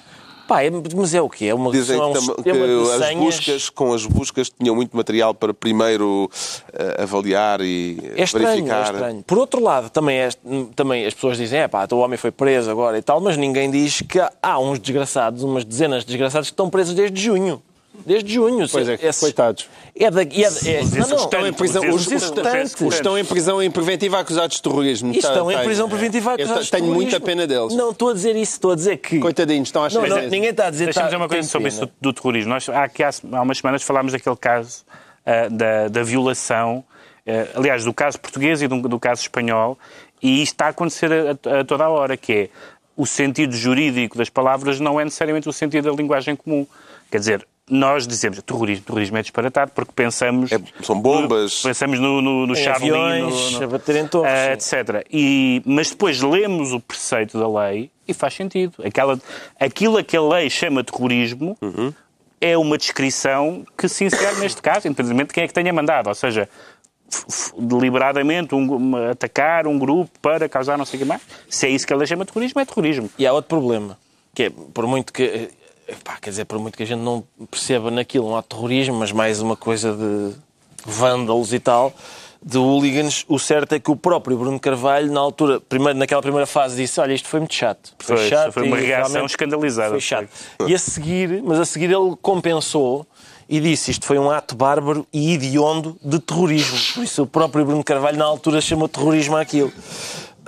[0.49, 1.45] Pá, é- mas é o quê?
[1.45, 5.31] É uma Dizem é um que, que as buscas, com as buscas, tinham muito material
[5.31, 8.79] para primeiro uh, avaliar e É estranho, verificar.
[8.79, 9.23] é estranho.
[9.27, 10.29] Por outro lado, também, é-
[10.75, 13.69] também as pessoas dizem, é pá, o homem foi preso agora e tal, mas ninguém
[13.69, 17.61] diz que há uns desgraçados, umas dezenas de desgraçados que estão presos desde junho.
[18.05, 18.67] Desde junho.
[18.69, 19.67] Pois é, Esses- coitados.
[19.95, 22.75] É da, é, é, não, não, Estão em prisão, Os os, os- executantes.
[22.79, 25.13] os estão em prisão em preventiva acusados de terrorismo.
[25.13, 27.25] E estão Tá- em tá- prisão preventiva Eu acusados de Tenho muita terrorismo.
[27.25, 27.75] pena deles.
[27.75, 29.19] Não, estou a dizer isso, estou a dizer que...
[29.19, 30.85] Coitadinhos, estão a Não, não, ninguém está a dizer...
[30.85, 32.49] Deixa-me tá- dizer uma coisa sobre isso do terrorismo.
[32.53, 34.83] Nós, há, aqui há, há umas semanas falámos daquele caso
[35.25, 36.83] ah, da, da violação,
[37.27, 39.77] ah, aliás, do caso português e do, do caso espanhol,
[40.23, 42.49] e isto está a acontecer a, a toda a hora, que é
[42.95, 46.65] o sentido jurídico das palavras não é necessariamente o sentido da linguagem comum.
[47.09, 50.51] Quer dizer, nós dizemos terrorismo, terrorismo é disparatado porque pensamos...
[50.51, 51.61] É- são bombas.
[51.61, 54.75] Pensamos no, no, no Charlie, aviões, no- no- a bater em torres, ah, sim.
[54.77, 55.05] etc.
[55.11, 58.73] E, mas depois lemos o preceito da lei e faz sentido.
[58.83, 59.19] Aquela,
[59.59, 61.57] aquilo a que a lei chama terrorismo
[62.41, 66.07] é uma descrição que se insere neste caso, independentemente de quem é que tenha mandado.
[66.07, 66.49] Ou seja,
[67.57, 71.21] deliberadamente um- uma- atacar um grupo para causar não sei o que mais.
[71.49, 73.09] Se é isso que a lei chama terrorismo, é terrorismo.
[73.17, 73.97] E há outro problema,
[74.33, 75.49] que é, por muito que...
[76.03, 79.11] Pá, quer dizer, por muito que a gente não perceba naquilo um ato terrorismo, mas
[79.11, 80.35] mais uma coisa de
[80.85, 81.93] vândalos e tal,
[82.41, 86.45] de hooligans, o certo é que o próprio Bruno Carvalho, na altura, primeiro, naquela primeira
[86.45, 87.93] fase, disse: Olha, isto foi muito chato.
[87.99, 88.53] Foi, Foi, chato.
[88.53, 89.89] foi uma reação escandalizada.
[89.91, 90.29] Foi chato.
[90.65, 93.05] E a seguir, mas a seguir ele compensou
[93.49, 96.77] e disse: Isto foi um ato bárbaro e hediondo de terrorismo.
[96.93, 99.73] Por isso o próprio Bruno Carvalho, na altura, chamou terrorismo àquilo.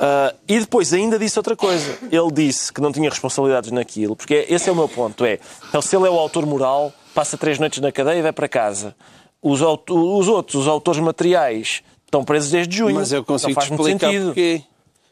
[0.04, 1.96] Ah, e depois ainda disse outra coisa.
[2.12, 5.24] Ele disse que não tinha responsabilidades naquilo, porque esse é o meu ponto.
[5.24, 5.38] É,
[5.70, 8.48] então, se ele é o autor moral, passa três noites na cadeia e vai para
[8.50, 8.96] casa.
[9.42, 12.96] Os, os outros, os autores materiais, estão presos desde junho.
[12.96, 14.26] Mas eu consigo não faz muito explicar sentido.
[14.28, 14.62] porquê.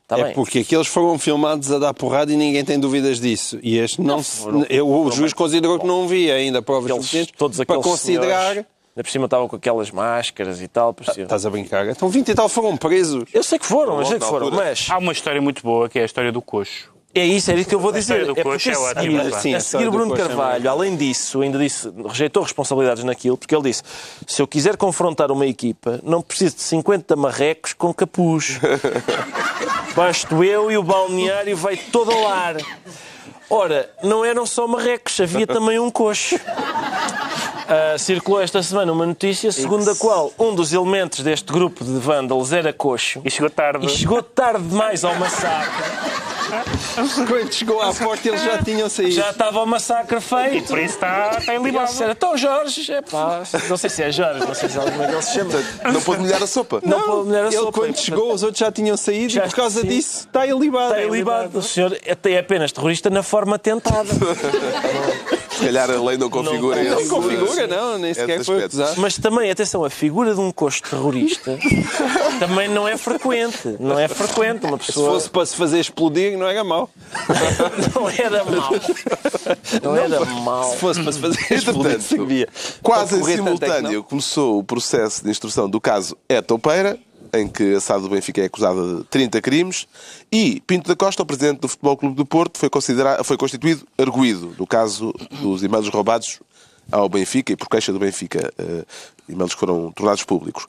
[0.08, 0.34] Tá é bem.
[0.34, 3.60] porque aqueles foram filmados a dar porrada e ninguém tem dúvidas disso.
[3.62, 7.06] E este não, se- foram- eu- o juiz considerou que não havia ainda provas Aqueles-
[7.06, 8.42] suficientes para considerar.
[8.54, 10.94] senhores, ainda por cima estavam com aquelas máscaras e tal.
[10.94, 11.88] parecia- Estás a brincar?
[11.88, 13.24] Então 20 e tal foram presos.
[13.34, 16.00] Eu sei que foram, eu sei que foram, mas Há uma história muito boa que
[16.00, 16.92] é a história do coxo.
[17.16, 18.34] é isso, é isso que eu vou história dizer.
[18.34, 19.40] do É coxo porque é a ótima, seguir, pá.
[19.40, 23.36] Sim, a a seguir o Bruno é Carvalho, além disso, ainda disse, rejeitou responsabilidades naquilo,
[23.38, 23.82] porque ele disse:
[24.28, 28.60] se eu quiser confrontar uma equipa, não preciso de 50 marrecos com capuz.
[29.96, 32.56] Basto eu e o balneário vai todo ao ar.
[33.50, 36.40] Ora, não eram só marrecos, havia também um coxo.
[37.72, 41.92] Ah, circulou esta semana uma notícia segundo a qual um dos elementos deste grupo de
[42.00, 43.86] vândalos era coxo E chegou tarde.
[43.86, 45.70] e chegou tarde demais ao massacre.
[47.28, 49.12] Quando chegou à porta eles já tinham saído.
[49.12, 50.68] Já estava o massacre E feito.
[50.68, 51.86] por isso está, está E ilibado.
[51.92, 55.04] disseram, então Jorge, é pá, não sei se é Jorge, não sei se é como
[55.04, 55.52] é que ele se chama.
[55.94, 56.82] Não pode molhar a sopa.
[56.84, 57.72] Não, pode molhar a ele sopa.
[57.72, 59.88] quando chegou os outros já tinham saído Já- e por causa sim.
[59.88, 60.96] disso está ilibado.
[60.96, 61.60] Está ilibado.
[61.60, 64.10] O senhor é apenas terrorista na forma tentada.
[65.60, 69.00] Se calhar a lei não configura Não esse- Configura, não, nem sequer foi acusado.
[69.02, 71.58] Mas também, atenção, a figura de um coxo terrorista
[72.40, 73.76] também não é frequente.
[73.80, 74.66] Não é frequente.
[74.66, 76.90] Uma Se pessoa fosse para se fazer explodir, não era mau.
[77.94, 78.72] não era mau.
[79.84, 80.72] Não era mau.
[80.72, 82.48] Se fosse para se fazer explodir, Entretanto, servia.
[82.82, 86.18] Quase em tanto é simultâneo começou o processo de instrução do caso
[86.62, 86.98] Peira,
[87.34, 89.88] em que a SAD do Benfica é acusada de 30 crimes,
[90.32, 93.86] e Pinto da Costa, o presidente do Futebol Clube do Porto, foi, considerado, foi constituído
[93.98, 96.40] arguído no caso dos e-mails roubados
[96.92, 98.52] ao Benfica e por queixa do Benfica.
[98.58, 98.86] Eh,
[99.28, 100.66] e-mails que foram tornados públicos.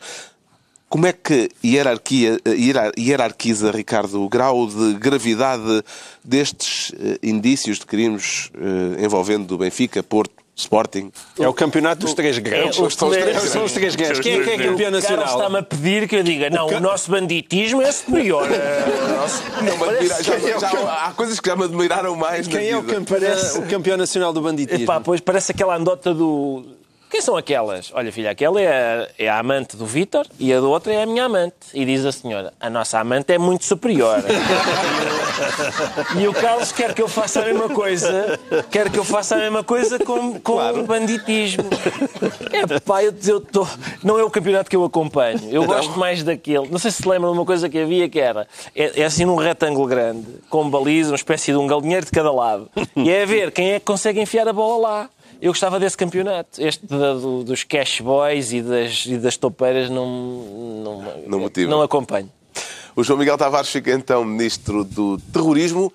[0.88, 5.82] Como é que hierarquia, hierar- hierarquiza, Ricardo, o grau de gravidade
[6.24, 11.10] destes eh, indícios de crimes eh, envolvendo o Benfica, Porto, Sporting?
[11.38, 12.78] É o campeonato dos três grandes.
[12.78, 14.20] É, o- São os três- são os três grandes.
[14.20, 15.26] Quem é que é campeão O nacional?
[15.26, 18.46] está-me a pedir que eu diga, não, o, nosso banditismo é superior.
[18.48, 22.58] Nosso- Não admira- já- o já- cam- há coisas que já me admiraram mais na
[22.58, 24.84] Quem é o o campeão nacional do banditismo?
[24.84, 26.64] Epá, pois parece aquela andota do.
[27.10, 27.90] Quem são aquelas?
[27.92, 31.02] Olha, filha, aquela é a, é a amante do Vítor e a do outra é
[31.02, 31.54] a minha amante.
[31.74, 34.22] E diz a senhora: a nossa amante é muito superior.
[36.18, 38.38] e o Carlos quer que eu faça a mesma coisa,
[38.70, 41.64] quer que eu faça a mesma coisa com, com o banditismo.
[42.52, 43.66] É pá, eu, eu tô-
[44.04, 45.40] não é o campeonato que eu acompanho.
[45.50, 46.68] Eu gosto mais daquele.
[46.68, 49.24] Não sei se se lembram de uma coisa que havia que era: é, é assim
[49.24, 52.68] num retângulo grande, com baliza, uma espécie de um galinheiro de cada lado.
[52.96, 55.10] E é a ver quem é que consegue enfiar a bola lá.
[55.40, 56.60] Eu gostava desse campeonato.
[56.62, 60.06] Este da- do- dos cash boys e das, e das topeiras não,
[60.84, 61.70] não, Não motiva.
[61.70, 62.30] não acompanho.
[62.94, 65.92] O João Miguel Tavares fica então ministro do terrorismo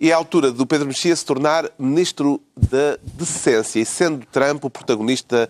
[0.00, 3.80] e é a altura do Pedro Mexia se tornar ministro da decência.
[3.80, 5.48] E sendo Trump o protagonista,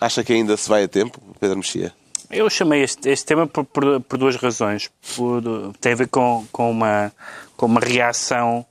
[0.00, 1.92] acha que ainda se vai a tempo, Pedro Mexia?
[2.30, 4.90] Eu chamei este, este tema por, por- por duas razões.
[5.16, 5.42] Por-
[5.80, 7.12] tem a ver com, com, uma,
[7.56, 8.64] com uma reação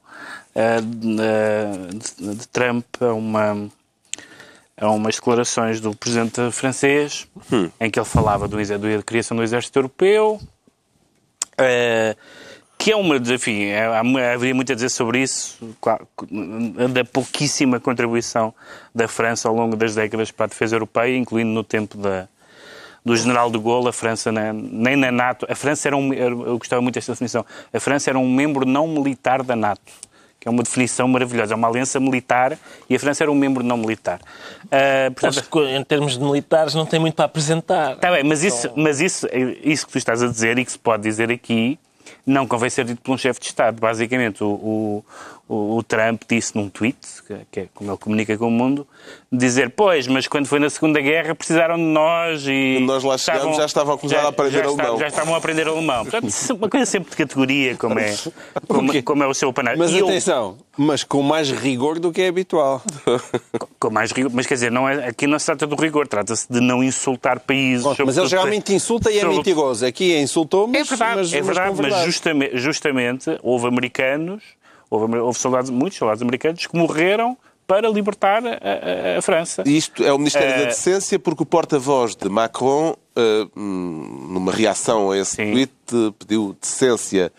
[0.83, 3.69] de, de- de Trump a, uma,
[4.79, 7.27] a umas declarações do presidente francês,
[7.79, 10.39] em que ele falava do, da criação do exército europeu,
[11.57, 12.15] ah,
[12.77, 13.69] que é uma desafio.
[13.69, 13.99] É, há
[14.33, 15.57] haveria muito a dizer sobre isso,
[16.93, 18.53] da pouquíssima contribuição
[18.93, 22.27] da França ao longo das décadas para a defesa europeia, incluindo no tempo da,
[23.03, 25.47] do general de Gaulle, a França na- nem na NATO.
[25.49, 26.13] A França era um.
[26.13, 27.43] Eu gostava muito desta definição.
[27.73, 29.81] A França era um membro não militar da NATO.
[30.39, 31.53] Que é uma definição maravilhosa.
[31.53, 32.57] É uma aliança militar
[32.89, 34.19] e a França era um membro não militar.
[34.71, 37.93] Ah, portanto, Mas, em termos de militares, não tem muito para apresentar.
[37.93, 39.27] Está bem, mas isso, mas isso,
[39.63, 41.79] isso que tu estás a dizer e que se pode dizer aqui
[42.25, 43.79] não convém ser dito por um chefe de Estado.
[43.79, 45.05] Basicamente, o, o,
[45.49, 46.97] o Trump disse num tweet,
[47.51, 48.85] que, é como ele comunica com o mundo,
[49.31, 52.75] dizer, pois, mas quando foi na Segunda Guerra precisaram de nós e...
[52.79, 54.97] Quando nós lá chegámos, já estavam a começar a aprender alemão.
[54.99, 56.03] já estavam a aprender alemão.
[56.05, 58.13] Portanto, é uma coisa sempre de categoria, como é,
[58.67, 59.79] como, como é o seu panário.
[59.79, 62.81] Mas E eu- atenção, mas com mais rigor do que é habitual.
[63.79, 66.45] com mais rigor, mas quer dizer, não é, aqui não se trata do rigor, trata-se
[66.51, 67.85] de não insultar países.
[68.05, 69.85] Mas ele geralmente insulta e é sobre- mentiroso.
[69.85, 74.43] Aqui insultou, mas, É verdade, mas, é mas verdade, com mas justamente, justamente houve americanos,
[74.89, 79.63] houve, houve soldados, muitos soldados americanos que morreram para libertar a, a- a França.
[79.65, 82.95] E isto é o Ministério da Eh, Decência porque o porta-voz de Macron,
[83.55, 85.51] hum, numa reação a esse Sim.
[85.51, 85.71] tweet,
[86.17, 87.31] pediu decência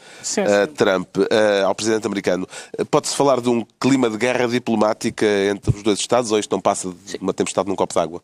[0.63, 2.47] a Trump, eh, ao presidente americano.
[2.91, 6.61] Pode-se falar de um clima de guerra diplomática entre os dois Estados ou isto não
[6.61, 8.23] passa de uma tempestade num copo d'água?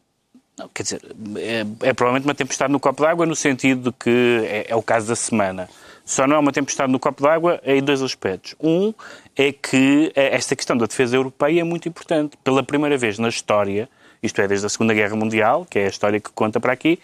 [0.59, 1.03] Não, quer dizer,
[1.37, 4.83] é, é provavelmente uma tempestade no copo d'água no sentido de que é, é o
[4.83, 5.69] caso da semana.
[6.05, 8.55] Só não é uma tempestade no copo d'água em dois aspectos.
[8.61, 8.93] Um
[9.35, 12.37] é que eh, esta questão da defesa europeia é muito importante.
[12.45, 13.89] Pela primeira vez na história,
[14.23, 16.99] isto é, desde a Segunda Guerra Mundial, que é a história que conta para aqui,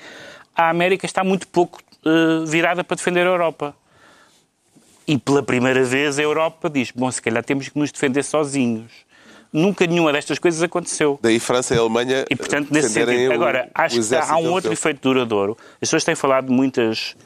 [0.55, 3.75] a América está muito pouco eh, virada para defender a Europa.
[5.07, 8.93] E pela primeira vez a Europa diz: bom, se calhar temos que nos defender sozinhos.
[9.53, 11.19] Nunca nenhuma destas coisas aconteceu.
[11.21, 13.33] Daí França e Alemanha E, portanto, nesse sentido.
[13.33, 15.57] Agora, acho que há um outro efeito duradouro.
[15.75, 17.17] As pessoas têm falado de muitas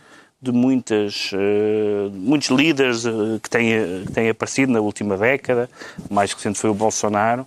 [0.44, 3.10] de muitas, eh, muitos líderes eh,
[3.42, 5.68] que, têm, que têm aparecido na última década,
[6.10, 7.46] o mais recente foi o Bolsonaro,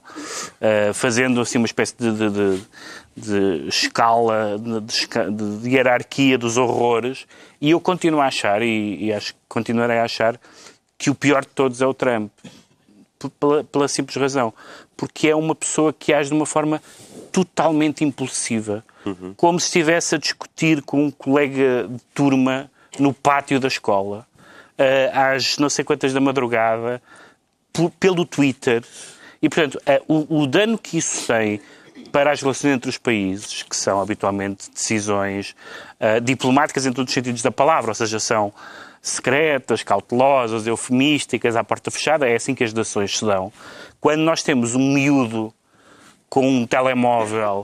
[0.59, 2.61] eh, fazendo assim uma espécie de, de- de-
[3.15, 7.25] de escala, de, hierarquia dos horrores,
[7.59, 10.39] e eu continuo a achar, e, e acho continuarei a achar,
[10.97, 12.31] que o pior de todos é o Trump
[13.39, 14.53] pela, pela simples razão.
[14.95, 16.81] Porque é uma pessoa que age de uma forma
[17.31, 18.83] totalmente impulsiva.
[19.37, 24.25] Como se estivesse a discutir com um colega de turma no pátio da escola,
[24.77, 27.01] eh, às não sei quantas da madrugada,
[27.99, 28.83] pelo Twitter.
[29.41, 31.61] E, portanto, eh, o, o dano que isso tem
[32.11, 35.55] para as relações entre os países, que são habitualmente decisões
[35.99, 38.53] eh, diplomáticas em todos os sentidos da palavra, ou seja, são
[39.01, 43.51] secretas, cautelosas, eufemísticas, à porta fechada, é assim que as nações se dão.
[43.99, 45.53] Quando nós temos um miúdo
[46.29, 47.63] com um telemóvel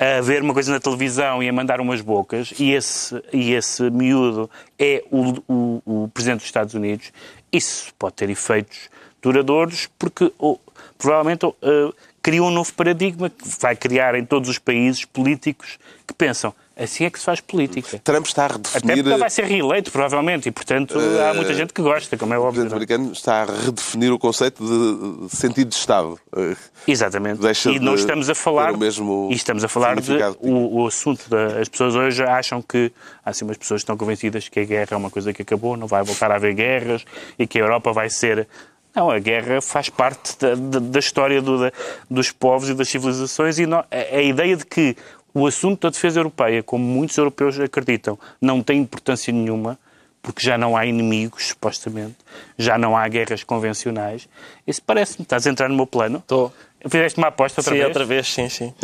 [0.00, 3.90] a ver uma coisa na televisão e a mandar umas bocas, e esse, e esse
[3.90, 7.12] miúdo é o, o, o Presidente dos Estados Unidos,
[7.52, 8.88] isso pode ter efeitos
[9.20, 10.58] duradouros, porque ou,
[10.96, 15.78] provavelmente ou, eh, cria um novo paradigma que vai criar em todos os países políticos
[16.06, 17.98] que pensam assim é que se faz política.
[18.02, 18.96] Trump está a Até redefinir.
[18.96, 22.38] porque ele vai ser reeleito, provavelmente, e portanto há muita gente que gosta, como é
[22.38, 22.62] O óbvio.
[22.62, 22.96] presidente não é?
[22.96, 26.18] americano está a redefinir o conceito de sentido de Estado.
[26.34, 26.56] Eh,
[26.88, 27.40] Exatamente.
[27.42, 30.86] Deixa e não estamos a falar o mesmo e estamos a falar de o, o
[30.86, 32.90] assunto das pessoas hoje acham que
[33.24, 35.76] há assim umas pessoas que estão convencidas que a guerra é uma coisa que acabou,
[35.76, 37.04] não vai voltar a haver guerras
[37.38, 38.48] e que a Europa vai ser
[38.94, 41.72] não, a guerra faz parte da, da- da história do- da-
[42.10, 44.96] dos povos e das civilizações e não- a, a ideia de que
[45.32, 49.78] o assunto da defesa europeia, como muitos europeus acreditam, não tem importância nenhuma,
[50.22, 52.16] porque já não há inimigos, supostamente,
[52.58, 54.28] já não há guerras convencionais.
[54.66, 55.22] Isso parece-me.
[55.22, 56.18] Estás a entrar no meu plano?
[56.18, 56.52] Estou.
[56.88, 57.88] Fizeste uma aposta outra Sim, vez?
[57.88, 58.74] outra vez, sim, sim.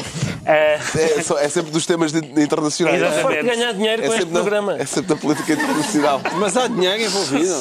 [0.45, 0.79] Eh,
[1.19, 2.97] É, só- é sempre dos temas de- internacionais.
[3.01, 3.23] Exatamente.
[3.23, 4.77] Forte ganhar dinheiro É com este sempre, na, programa.
[4.79, 6.21] é sempre na política internacional.
[6.39, 7.55] Mas há dinheiro envolvido.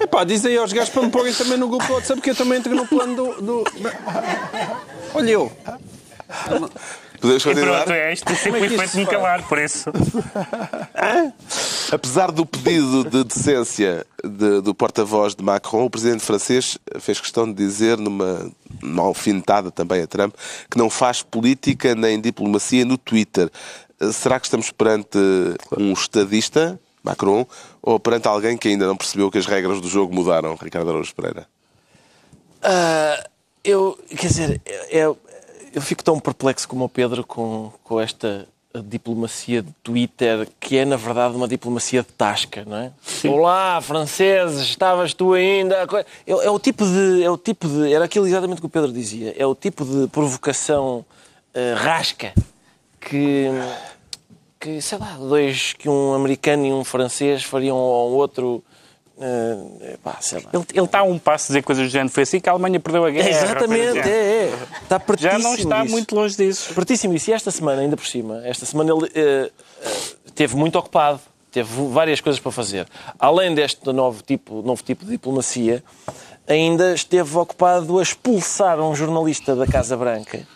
[0.00, 2.34] Epá, diz aí aos gajos para me porem também no grupo do WhatsApp que eu
[2.34, 3.40] também entro no plano do.
[3.42, 3.64] do...
[5.14, 5.52] Olha eu.
[7.20, 7.84] Podemos e continuar?
[7.84, 8.34] pronto, é isto.
[8.36, 9.90] Sempre é isto feito de me calar, por isso.
[11.92, 17.46] Apesar do pedido de decência de- do porta-voz de Macron, o presidente francês fez questão
[17.46, 18.50] de dizer, numa,
[18.82, 20.34] numa alfinetada também a Trump,
[20.70, 23.50] que não faz política nem diplomacia no Twitter.
[24.12, 25.18] Será que estamos perante
[25.78, 27.46] um estadista, Macron,
[27.80, 31.14] ou perante alguém que ainda não percebeu que as regras do jogo mudaram, Ricardo Araújo
[31.14, 31.46] Pereira?
[32.62, 33.24] Ah,
[33.62, 35.16] eu, quer dizer, eu,
[35.72, 38.48] eu fico tão perplexo como o Pedro com, com esta
[38.82, 42.92] diplomacia de Twitter, que é na verdade uma diplomacia de tasca, não é?
[43.28, 45.86] Olá, franceses, estavas tu ainda.
[46.26, 48.92] É, é o tipo de, é o tipo de, era aquilo exatamente que o Pedro
[48.92, 49.34] dizia.
[49.38, 51.04] É o tipo de provocação
[51.54, 52.34] ah, rasca
[53.00, 53.50] que
[54.58, 58.64] que sei lá, dois que um americano e um francês fariam ao outro,
[59.18, 60.50] ah, pá, sei lá.
[60.52, 62.10] Ele, está a um passo de dizer coisas do género.
[62.10, 63.28] Foi assim que a Alemanha perdeu a guerra.
[63.28, 64.54] É, exatamente, é, é.
[64.82, 65.92] Está Já pertíssimo não está disso.
[65.92, 66.74] muito longe disso.
[66.74, 67.30] Pertíssimo disso.
[67.30, 69.50] E esta semana, ainda por cima, esta semana ele eh,
[69.82, 69.90] eh,
[70.26, 71.20] esteve muito ocupado.
[71.50, 72.86] Teve várias coisas para fazer.
[73.18, 75.82] Além deste novo tipo, novo tipo de diplomacia,
[76.46, 80.46] ainda esteve ocupado a expulsar um jornalista da Casa Branca.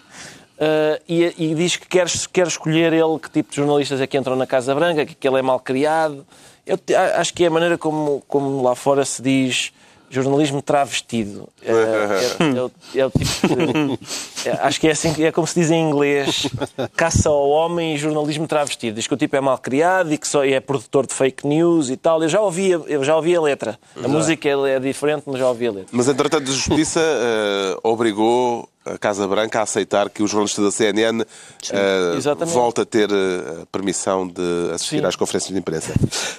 [0.58, 4.18] eh, e, e diz que quer, quer escolher ele que tipo de jornalistas é que
[4.18, 6.26] entram na Casa Branca, que, que ele é mal criado.
[6.70, 6.78] Eu
[7.16, 9.72] acho que é a maneira como, como lá fora se diz
[10.10, 11.48] jornalismo travestido.
[11.64, 15.30] É, é- é o- é o tipo de- é, acho que é assim, que- é
[15.30, 16.48] como se diz em inglês,
[16.96, 18.96] caça ao homem e jornalismo travestido.
[18.96, 21.88] Diz que o tipo é mal criado e que só é produtor de fake news
[21.90, 22.20] e tal.
[22.22, 23.78] Eu já ouvi, a- eu já ouvi a letra.
[24.02, 25.88] A música é, é diferente, mas já ouvi a letra.
[25.92, 30.70] Mas, entretanto, a Justiça eh, obrigou a Casa Branca a aceitar que o jornalista da
[30.70, 31.22] CNN
[31.70, 32.54] eh, exatamente.
[32.54, 35.06] volte a ter eh, a permissão de assistir Sim.
[35.06, 35.92] às conferências de imprensa.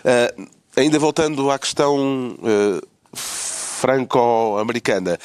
[0.03, 0.33] Eh,
[0.75, 2.81] ainda voltando à questão eh,
[3.81, 5.17] franco-americana.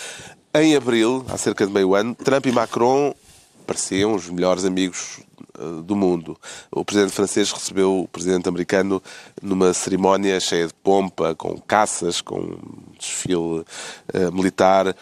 [0.55, 3.15] Em abril, há cerca de meio ano, Trump e Macron
[3.67, 5.21] pareciam os melhores amigos
[5.59, 6.39] eh, do mundo.
[6.71, 9.03] O presidente francês recebeu o presidente americano
[9.43, 12.57] numa cerimónia cheia de pompa, com caças, com
[12.99, 13.63] desfile
[14.15, 14.97] eh, militar.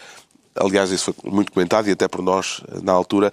[0.57, 3.33] Aliás, isso foi muito comentado e até por nós eh, na altura.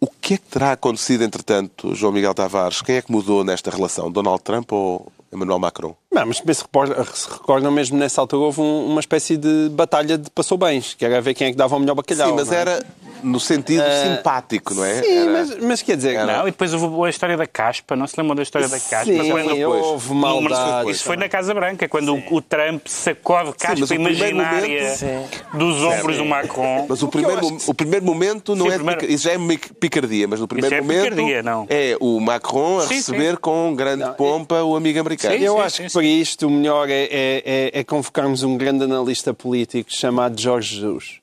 [0.00, 2.82] O que é que terá acontecido, entretanto, João Miguel Tavares?
[2.82, 4.10] Quem é que mudou nesta relação?
[4.10, 5.94] Donald Trump ou Emmanuel Macron?
[6.12, 10.58] Não, mas se recordam mesmo nessa altura houve um- uma espécie de batalha de passou
[10.58, 12.30] bens, que era ver quem é que dava o melhor bacalhau.
[12.30, 12.56] Sim, mas é?
[12.56, 12.84] era
[13.22, 15.02] no sentido simpático, não é?
[15.02, 17.94] Sim, Era- mas, mas quer dizer, Não, e depois houve a história da caspa.
[17.94, 19.04] Não se lembram da história da caspa?
[19.04, 19.84] Sim, Quando- depois.
[19.86, 20.90] houve maldade.
[20.90, 25.56] Isso foi na Casa Branca, quando o, o Trump sacode caspa o primeiro imaginária momento-
[25.58, 26.86] dos ombros do Macron.
[26.88, 28.74] Mas o primeiro, acho que- o primeiro momento não Sim, é.
[28.76, 29.38] primeiro- Isso já é
[29.78, 31.66] picardia, mas no primeiro é momento picardia, não.
[31.68, 33.38] é o Macron a Sim, receber sim.
[33.40, 35.36] com grande pompa o amigo americano.
[35.38, 35.99] Sim, Eu sim, acho sim, que sim.
[36.00, 40.76] Para isto o melhor é, é, é- é convocarmos um grande analista político chamado Jorge
[40.76, 41.20] Jesus.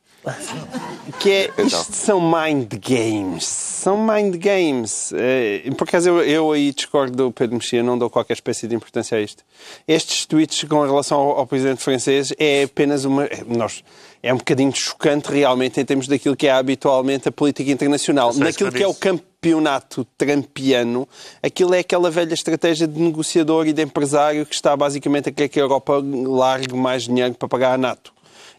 [1.20, 1.66] Que é, Então.
[1.66, 3.46] isto são mind games.
[3.46, 5.12] São mind games.
[5.16, 8.76] É, por acaso eu, eu aí discordo do Pedro Mexia, não dou qualquer espécie de
[8.76, 9.44] importância a isto.
[9.88, 13.24] Estes tweets com relação ao, ao presidente francês é apenas uma.
[13.26, 13.84] é- Nós,
[14.22, 18.32] é um bocadinho chocante realmente em termos daquilo que é habitualmente a política internacional.
[18.36, 19.00] Naquilo que é o disso.
[19.40, 21.08] Campeonato trampiano,
[21.42, 25.50] aquilo é aquela velha estratégia de negociador e de empresário que está basicamente a querer
[25.50, 28.14] que a Europa largue mais dinheiro para pagar a NATO.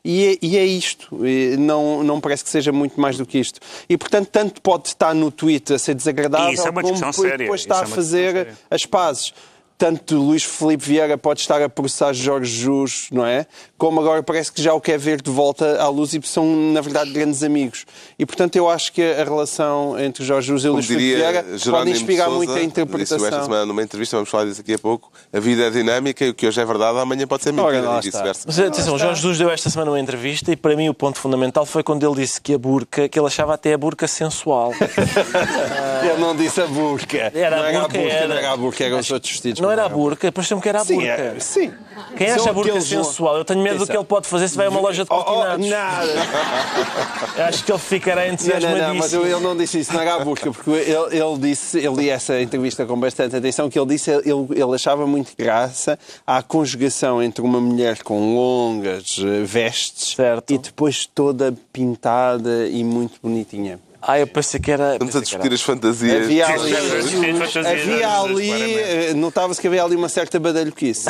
[0.05, 1.27] E é, e é isto.
[1.27, 3.61] E Não, não parece que seja muito mais do que isto.
[3.89, 7.39] E, portanto, tanto pode estar no tweet a ser desagradável, Isso é uma como séria.
[7.39, 9.35] depois está Isso é a fazer as pazes.
[9.79, 13.47] Tanto Luís Felipe Vieira pode estar a processar Jorge Jus, não é?
[13.79, 16.81] Como agora parece que já o quer ver de volta à luz e são, na
[16.81, 17.87] verdade, grandes amigos.
[18.19, 21.91] E, portanto, eu acho que a relação entre Jorge Jus e Luís Felipe Vieira pode
[21.91, 23.45] inspirar Sousa, muito a disse esta interpretação.
[23.45, 25.13] semana numa entrevista, vamos falar disso daqui a pouco.
[25.33, 28.01] A vida é dinâmica e o que hoje é verdade, amanhã pode ser mentira e
[28.03, 28.45] vice-versa.
[28.47, 31.19] Mas atenção, o Jorge Jesus deu esta semana uma entrevista e para mim o ponto
[31.21, 34.73] fundamental foi quando ele disse que a burca, que ele achava até a burca sensual.
[36.07, 37.31] Ele não disse a burca.
[37.35, 38.29] Era não a burca, burca, era.
[38.29, 39.61] não era a burca, eram os outros vestidos.
[39.61, 41.09] Não era a burca, pareceu-me que era a Sim, burca.
[41.11, 41.73] é, sim.
[42.17, 43.37] Quem acha a burca aqueles- sensual?
[43.39, 45.17] Eu tenho medo do que ele pode fazer se vai a uma loja de Oh,
[45.19, 45.69] oh, cortinados.
[45.69, 47.47] nada.
[47.49, 48.89] Acho que ele ficará Não, não, entusiasmadíssimo.
[48.89, 51.95] não, mas ele não disse isso, não era a burca, porque ele, ele disse, eu
[51.95, 54.23] li essa entrevista com bastante atenção, que ele disse ele,
[54.55, 60.53] ele achava muito graça à conjugação entre uma mulher com longas eh, vestes Certo.
[60.53, 63.81] e depois toda pintada e muito bonitinha.
[64.01, 64.93] Ah, eu pensei que era...
[64.93, 66.25] Estamos a discutir as fantasias.
[66.25, 71.09] Havia ali, havia ali eh, notava-se que havia ali uma certa badalhoquice.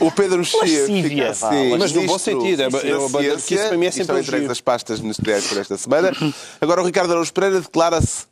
[0.00, 1.76] O Pedro Mexia fica assim.
[1.78, 4.50] mas no bom sentido, é- abandono que isso para mim é sempre Estão um entregues
[4.50, 6.12] as pastas ministeriais por esta semana.
[6.60, 8.26] Agora o Ricardo Araújo Pereira declara-se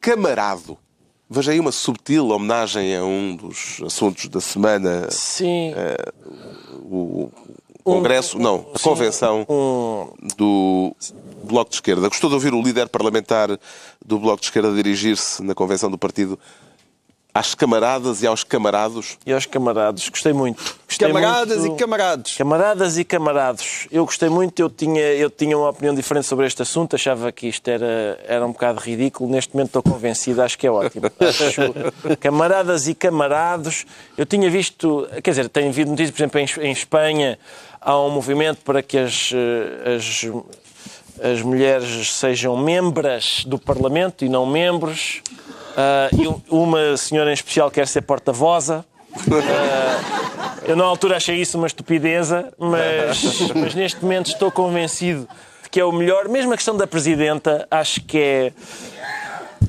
[0.00, 0.78] camarado.
[1.28, 5.08] Veja aí uma subtil homenagem a um dos assuntos da semana.
[5.10, 5.74] Sim.
[6.90, 7.30] o
[7.84, 10.96] Congresso, não, a Convenção Um- do
[11.46, 12.08] Bloco de Esquerda.
[12.08, 13.48] Gostou de ouvir o líder parlamentar
[14.04, 16.38] do Bloco de Esquerda dirigir-se na Convenção do Partido
[17.32, 19.18] às camaradas e aos camarados?
[19.26, 20.74] E aos camaradas, gostei muito.
[20.88, 22.34] Gostei Camaradas muito- e camarados.
[22.34, 23.86] Camaradas e camarados.
[23.92, 27.46] Eu gostei muito, eu tinha, eu tinha uma opinião diferente sobre este assunto, achava que
[27.46, 29.28] isto era, era um bocado ridículo.
[29.30, 31.10] Neste momento estou convencido, acho que é ótimo.
[31.20, 31.60] Acho,
[32.18, 33.84] camaradas e camarados.
[34.16, 37.38] Eu tinha visto, quer dizer, tenho visto notícias, por exemplo, em, em Espanha
[37.82, 40.24] há um movimento para que as, eh, as,
[41.22, 45.22] as mulheres sejam membras do Parlamento e não membros.
[46.50, 48.84] Um- uma senhora em especial quer ser porta-voza.
[49.14, 53.22] Ah, eu, na altura, achei isso uma estupideza, mas,
[53.54, 55.28] mas neste momento estou convencido
[55.62, 56.28] de que é o melhor.
[56.28, 58.52] Mesmo a questão da Presidenta, acho que é.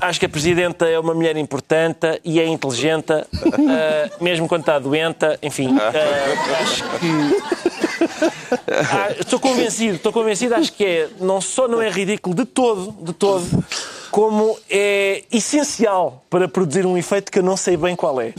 [0.00, 4.78] Acho que a Presidenta é uma mulher importante e é inteligente, ah, mesmo quando está
[4.78, 5.26] doente.
[5.42, 5.76] Enfim,
[6.60, 7.87] acho que.
[8.90, 12.94] Ah, estou convencido, estou convencido, acho que é, não só não é ridículo de todo,
[13.02, 13.64] de todo,
[14.10, 18.32] como é essencial para produzir um efeito que eu não sei bem qual é.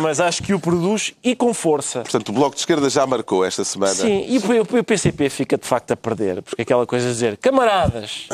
[0.00, 2.00] Mas acho que o produz e com força.
[2.00, 3.94] Portanto, o Bloco de Esquerda já marcou esta semana.
[3.94, 8.28] Sim, e o PCP fica de facto a perder, porque aquela coisa de dizer camaradas,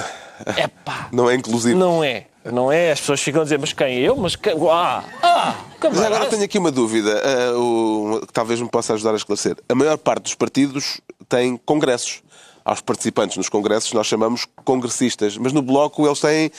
[0.57, 1.79] é pá, Não é inclusivo.
[1.79, 4.17] não é, não é, as pessoas ficam a dizer, mas quem eu?
[4.17, 4.55] Mas quem?
[4.71, 6.29] Ah, ah, Mas agora camaradas.
[6.31, 9.57] tenho aqui uma dúvida, ah, o- que talvez me possa ajudar a esclarecer.
[9.69, 12.23] A maior parte dos partidos tem congressos.
[12.65, 16.51] Aos participantes nos congressos nós chamamos congressistas, mas no Bloco eles têm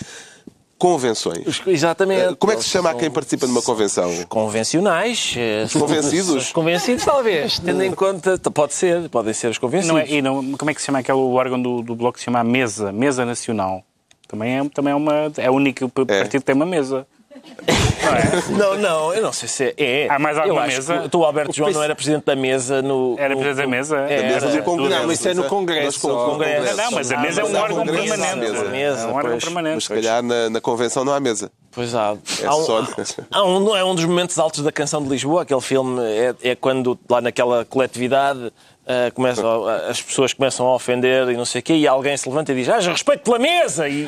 [0.77, 1.47] convenções.
[1.47, 2.21] Os- Exatamente.
[2.33, 4.11] Ah, Como é que se chama a quem participa numa convenção?
[4.27, 5.33] Convencionais.
[5.38, 6.29] eh, convencidos?
[6.36, 7.59] Os convencidos, talvez.
[7.59, 8.38] Tendo em conta.
[8.38, 9.88] Pode ser, podem ser os convencidos.
[9.93, 12.19] Não é, e não, como é que se chama aquele órgão do, do Bloco que
[12.19, 13.83] se chama a Mesa, Mesa Nacional?
[14.28, 15.32] Também é, também é uma.
[15.38, 15.89] É o único É.
[16.19, 17.05] partido que tem uma mesa.
[18.57, 20.03] Não, não, eu não sei se é.
[20.05, 20.07] é.
[20.09, 20.99] Há mais alguma mesa?
[20.99, 23.15] que Tu, Alberto João, não era presidente da mesa no.
[23.17, 23.97] Era no- presidente da mesa?
[24.09, 24.63] É, Da mesa do.
[24.63, 24.89] Congresso.
[25.03, 25.99] Não, isso é no Congresso.
[25.99, 26.26] Só.
[26.32, 26.78] Congresso.
[26.78, 28.51] Não, mas a mesa é mas um órgão congresso, há permanente.
[28.51, 28.65] mesa.
[28.69, 29.43] Mesa, É um órgão pois.
[29.43, 29.76] permanente.
[29.76, 31.51] Mas se calhar na, na convenção não há mesa.
[31.71, 32.15] Pois há.
[32.41, 32.88] É há, um, só-
[33.32, 35.41] há um, é um dos momentos altos da canção de Lisboa.
[35.41, 38.51] Aquele filme é, é quando, lá naquela coletividade,
[38.88, 42.15] ah, começam a- as pessoas começam a ofender e não sei o quê, e alguém
[42.17, 43.88] se levanta e diz: Haja respeito pela mesa!
[43.89, 44.05] E,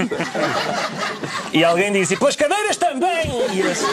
[1.53, 3.25] e alguém diz: E pelas cadeiras também!
[3.53, 3.85] E, esse-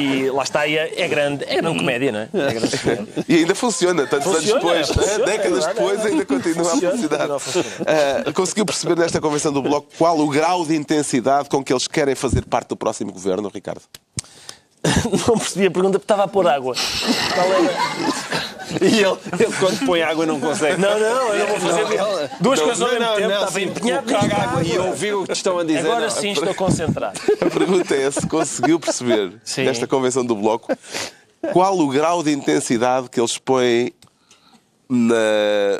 [0.00, 2.28] e lá está, e é, é grande, é grande comédia, não é?
[2.32, 3.06] É grande comédia.
[3.28, 5.24] E ainda funciona, tantos Funciona, anos depois, funciona, né?
[5.36, 6.94] décadas é depois, é ainda continua Funciona,
[7.34, 7.76] a funcionar.
[8.26, 11.86] Ah, conseguiu perceber nesta convenção do Bloco qual o grau de intensidade com que eles
[11.88, 13.82] querem fazer parte do próximo governo, Ricardo?
[15.26, 16.74] Não percebi a pergunta porque estava a pôr água.
[17.34, 18.26] Qual era?
[18.80, 20.80] E ele, ele, quando põe água, não consegue.
[20.80, 23.28] Não, não, eu não vou fazer duas coisas ao não, mesmo não, tempo.
[23.28, 24.40] não, Estava empenhado colocar nisto.
[24.40, 25.78] água e ouvir o que te estão a dizer.
[25.78, 26.10] Agora não.
[26.10, 27.20] sim estou concentrado.
[27.40, 29.64] A pergunta é se conseguiu perceber Sim.
[29.64, 30.76] nesta convenção do Bloco
[31.52, 33.92] qual o grau de intensidade que eles põem
[34.88, 35.14] na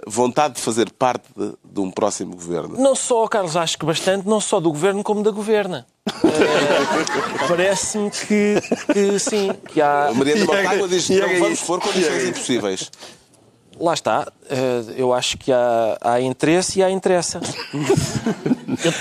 [0.07, 2.77] vontade de fazer parte de, de um próximo governo.
[2.79, 5.87] Não só, Carlos, acho que bastante, não só do governo como da governa.
[6.07, 6.11] Eh,
[7.49, 8.61] Parece-me que,
[8.93, 10.09] que sim, que há.
[10.09, 12.91] A Mariana Mortágua diz que e não vamos pôr condições impossíveis.
[13.79, 14.27] Lá está.
[14.49, 17.41] Eh, Eu acho que há, há interesse e há interessa.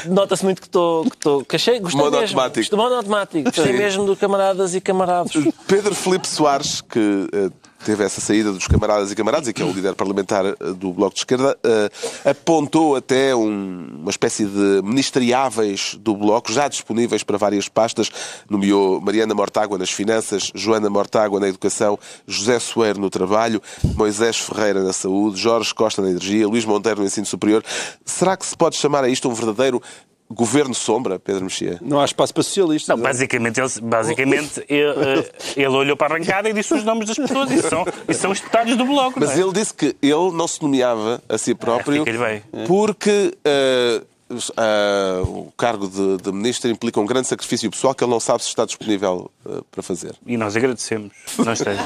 [0.07, 1.03] Nota-se muito que estou.
[1.03, 2.39] Que estou que achei, gostei Modo mesmo.
[2.39, 2.59] automático.
[2.59, 3.43] Gostei- modo automático.
[3.45, 3.73] Gostei Sim.
[3.79, 5.31] mesmo do camaradas e camarados.
[5.67, 7.49] Pedro Filipe Soares, que eh,
[7.85, 10.91] teve essa saída dos camaradas e camaradas, e que é o líder parlamentar eh, do
[10.91, 17.21] Bloco de Esquerda, uh, apontou até um, uma espécie de ministeriáveis do Bloco, já disponíveis
[17.21, 18.09] para várias pastas,
[18.49, 23.61] nomeou Mariana Mortágua nas finanças, Joana Mortágua na educação, José Soeiro no trabalho,
[23.95, 27.63] Moisés Ferreira na saúde, Jorge Costa na energia, Luís Monteiro no ensino superior.
[28.03, 29.81] Será que se pode chamar a isto um verdadeiro
[30.29, 31.77] governo sombra, Pedro Mexia?
[31.81, 32.95] Não há espaço para socialistas.
[32.95, 37.07] Não, basicamente, ele, basicamente ele, eh, ele olhou para a bancada e disse os nomes
[37.07, 39.19] das pessoas e são, e são os deputados do Bloco.
[39.19, 39.41] Mas é?
[39.41, 45.53] ele disse que ele não se nomeava a si próprio Ah, porque uh, uh, o
[45.55, 48.65] cargo de, de ministro implica um grande sacrifício pessoal que ele não sabe se está
[48.65, 50.15] disponível uh, para fazer.
[50.25, 51.11] E nós agradecemos.
[51.37, 51.83] Não esteja.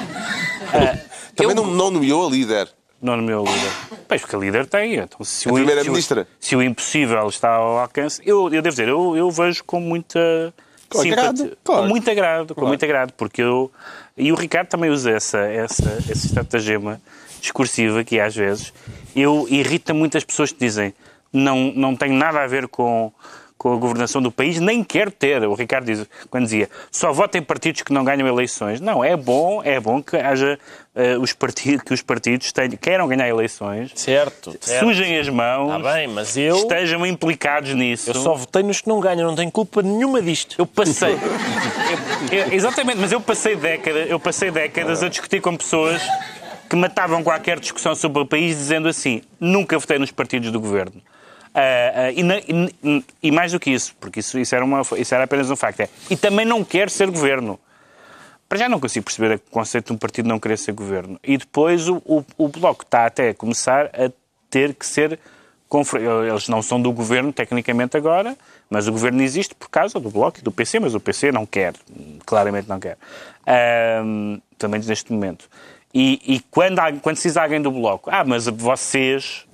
[1.35, 2.69] Também eu- não, não nomeou a líder.
[3.01, 3.71] Não no meu líder.
[4.07, 4.95] Pois, porque líder tem.
[4.95, 6.27] Então, se A o- primeira-ministra.
[6.39, 9.63] Se, o- se o impossível está ao alcance, eu, eu devo dizer, eu, eu vejo
[9.63, 10.53] com muita
[10.89, 11.81] Com agrado, claro.
[11.83, 13.71] Com muito agrado, com muito agrado, porque eu.
[14.17, 16.99] E o Ricardo também usa essa, essa, essa estratagema
[17.39, 18.73] discursiva que às vezes
[19.15, 20.93] eu irrita muitas pessoas que dizem
[21.31, 23.13] não, não tem nada a ver com,
[23.59, 25.43] com a governação do país, nem quero ter.
[25.43, 28.79] O Ricardo diz, quando dizia só vota em partidos que não ganham eleições.
[28.79, 30.57] Não, é bom, é bom que haja
[30.95, 34.85] eh, os partidos, que os partidos tenham, queiram ganhar eleições, Certo, certo.
[34.85, 38.09] sujem as mãos, Está bem, mas eu, estejam implicados nisso.
[38.09, 40.55] eu só votei nos que não ganham, não tenho culpa nenhuma disto.
[40.57, 41.13] Eu passei.
[41.13, 41.19] Eu-
[42.47, 46.01] eu- exatamente, mas eu passei, década, eu passei décadas a discutir com pessoas
[46.69, 51.01] que matavam qualquer discussão sobre o país dizendo assim: nunca votei nos partidos do governo.
[51.53, 51.61] Ah,
[51.95, 55.13] ah, e, na- e- e mais do que isso, porque isso, isso, era uma, isso
[55.15, 57.59] era apenas um facto, é, e também não quero ser governo.
[58.47, 61.19] Para já não consigo perceber o conceito de um partido não querer ser governo.
[61.23, 64.11] E depois o, o, o Bloco está até a começar a
[64.49, 65.19] ter que ser.
[66.27, 68.35] Eles não são do governo, tecnicamente, agora,
[68.67, 71.45] mas o governo existe por causa do Bloco e do PC, mas o PC não
[71.45, 71.75] quer.
[72.25, 72.97] Claramente não quer.
[74.57, 75.47] Também neste momento.
[75.93, 79.45] E, e quando, quando se diz alguém do Bloco, ah, mas vocês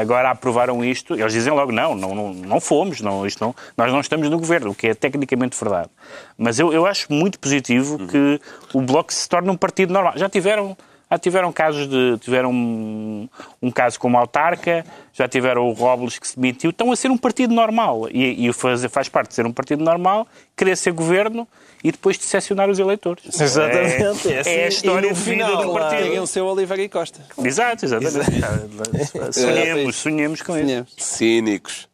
[0.00, 3.92] agora aprovaram isto, eles dizem logo não, não, não, não fomos, não, isto não, nós
[3.92, 5.88] não estamos no governo, o que é tecnicamente verdade.
[6.36, 8.40] Mas eu, eu acho muito positivo que
[8.74, 10.14] o Bloco se torne um partido normal.
[10.16, 10.76] Já tiveram,
[11.12, 12.16] já tiveram casos de.
[12.18, 13.28] tiveram um,
[13.60, 14.82] um caso como autarca,
[15.12, 18.08] já tiveram o Robles que se demitiu, estão a ser um partido normal.
[18.10, 21.46] E, e o fazer faz parte de ser um partido normal, querer ser governo
[21.84, 23.24] e depois decepcionar os eleitores.
[23.38, 24.50] Exatamente, é É, assim.
[24.50, 26.02] é a história no de vida final, do partido.
[26.02, 27.20] Peguem o seu Oliveira e Costa.
[27.44, 29.34] Exato, exatamente.
[29.34, 30.64] sonhemos, sonhemos com isso.
[30.66, 30.92] Sonhemos.
[30.96, 31.88] Cínicos.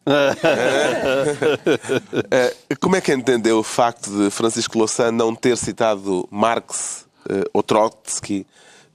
[2.30, 7.44] Eh, Como é que entendeu o facto de Francisco Louçã não ter citado Marx eh,
[7.52, 8.46] ou Trotsky,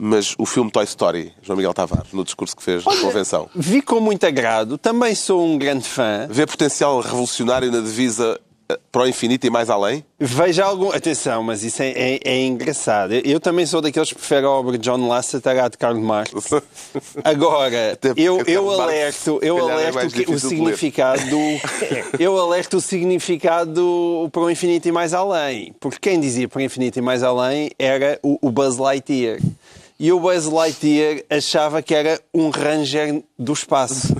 [0.05, 3.49] mas o filme Toy Story, João Miguel Tavares, no discurso que fez na convenção?
[3.55, 6.27] Vi com muito agrado, também sou um grande fã.
[6.29, 8.37] Vê potencial revolucionário na divisa
[8.69, 10.03] eh, para o infinito e mais além?
[10.19, 10.89] Veja algum.
[10.91, 13.13] Atenção, mas isso é, é- é engraçado.
[13.13, 15.97] Eu, eu também sou daqueles que prefere a obra de John Lasseter à de Karl
[15.99, 16.31] Marx.
[17.23, 21.19] Agora, eu, eu alerto, eu é alerto que- o significado.
[22.19, 25.73] eu alerto o significado para o infinito e mais além.
[25.79, 29.39] Porque quem dizia para o infinito e mais além era o, o Buzz Lightyear.
[29.99, 34.15] E o Buzz Lightyear achava que era um ranger do espaço.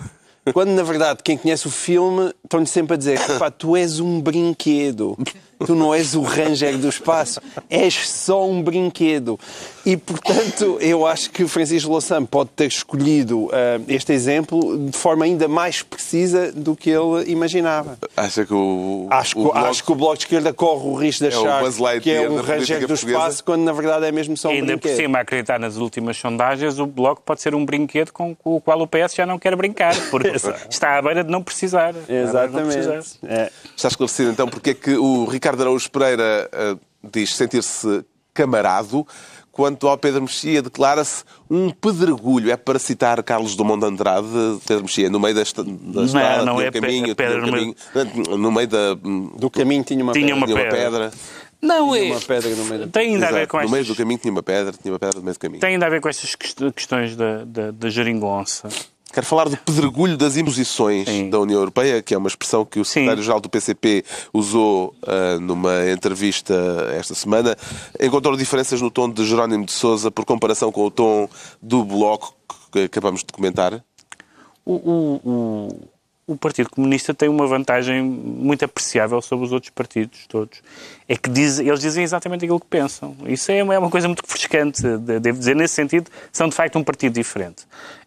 [0.54, 4.20] Quando, na verdade, quem conhece o filme estão-lhe sempre a dizer "Pá, tu és um
[4.22, 5.18] brinquedo.
[5.66, 7.40] Tu não és o ranger do espaço.
[7.70, 9.40] És só um brinquedo.
[9.86, 15.26] E, portanto, eu acho que Francisco Louçã pode ter escolhido ah, este exemplo de forma
[15.26, 17.98] ainda mais precisa do que ele imaginava.
[18.16, 19.08] Acha que o.
[19.10, 21.38] Acho, o que- Bloco- acho que o Bloco de Esquerda corre o risco de É
[21.38, 23.18] o achar Buzz que é um ranger do portuguesa.
[23.18, 24.96] espaço, quando na verdade é mesmo só um Ainda por brinquedo.
[24.96, 28.80] cima, a acreditar nas últimas sondagens, o Bloco pode ser um brinquedo com o qual
[28.82, 30.32] o PS já não quer brincar, porque
[30.70, 31.94] está à beira de não precisar.
[32.10, 32.94] Está à beira de não precisar.
[32.94, 33.20] Exatamente.
[33.28, 33.52] É.
[33.76, 36.76] Está esclarecido então porque é que o Ricardo Araújo Pereira eh,
[37.14, 39.06] diz sentir-se camarado,
[39.52, 42.52] quanto ao Pedro Mexia declara-se um pedregulho.
[42.52, 44.28] É para citar Carlos Dumont de Andrade,
[44.68, 45.70] Pedro Mexia, no meio da, estrada,
[46.44, 47.76] não tinha é caminho, pe- pedra um no caminho,
[48.38, 48.94] no meio da,
[49.38, 50.38] Do caminho tinha uma Tinha pedra.
[50.38, 51.10] uma tinha uma pedra.
[51.10, 51.12] pedra.
[51.62, 52.12] Não, Tinha é.
[52.12, 53.52] uma pedra no meio da Tem ainda a ver Exato.
[53.52, 55.40] com No meio estas, do caminho tinha uma pedra, tinha uma pedra no meio do
[55.40, 55.62] caminho.
[55.62, 58.68] tem ainda a ver com estas quest- questões da, da, da geringonça.
[59.14, 61.30] Quero falar do pedregulho das imposições Sim.
[61.30, 64.04] da União Europeia, que é uma expressão que o secretário-geral do PCP
[64.34, 66.54] usou ah, numa entrevista
[66.98, 67.56] esta semana.
[68.02, 71.30] Encontrou diferenças no tom de Jerónimo de Sousa por comparação com o tom
[71.62, 72.34] do Bloco
[72.74, 73.84] que acabamos de comentar?
[74.66, 75.88] O, o, o,
[76.26, 80.62] o Partido Comunista tem uma vantagem muito apreciável sobre os outros partidos todos.
[81.08, 83.16] É que diz, eles dizem exatamente aquilo que pensam.
[83.26, 85.56] Isso é uma, é uma coisa muito refrescante, de- devo dizer.
[85.56, 87.66] Nesse sentido, são de facto um partido diferente.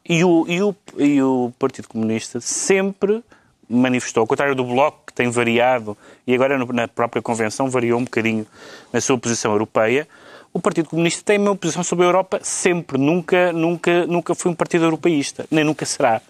[0.09, 3.23] E o, e o, e o Partido Comunista sempre
[3.69, 5.97] manifestou, ao contrário do Bloco, que tem variado,
[6.27, 8.47] e agora na própria Convenção variou um bocadinho
[8.93, 10.09] na sua posição europeia,
[10.53, 12.97] o Partido Comunista tem a mesma posição sobre a Europa sempre.
[12.97, 16.23] Nunca, nunca, nunca foi um partido europeísta, nem nunca será.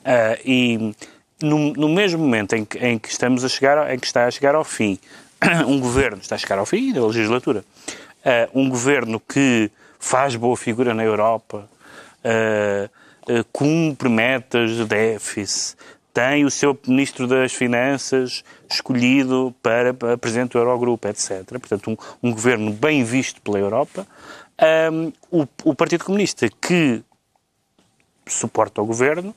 [0.00, 0.94] Uh, e
[1.42, 4.30] no, no, mesmo momento em que, em que, estamos a chegar, em que está a
[4.30, 4.98] chegar ao fim,
[5.66, 7.64] um governo está a chegar ao fim da legislatura,
[8.24, 11.68] uh, um governo que faz boa figura na Europa,
[12.24, 15.76] uh, cumpre metas de déficit,
[16.14, 21.42] tem o seu Ministro das Finanças escolhido para, para Presidente do Eurogrupo, etc.
[21.48, 24.06] Portanto, um, um governo bem visto pela Europa.
[24.92, 27.02] Um, o, o, Partido Comunista que
[28.24, 29.34] suporta o governo,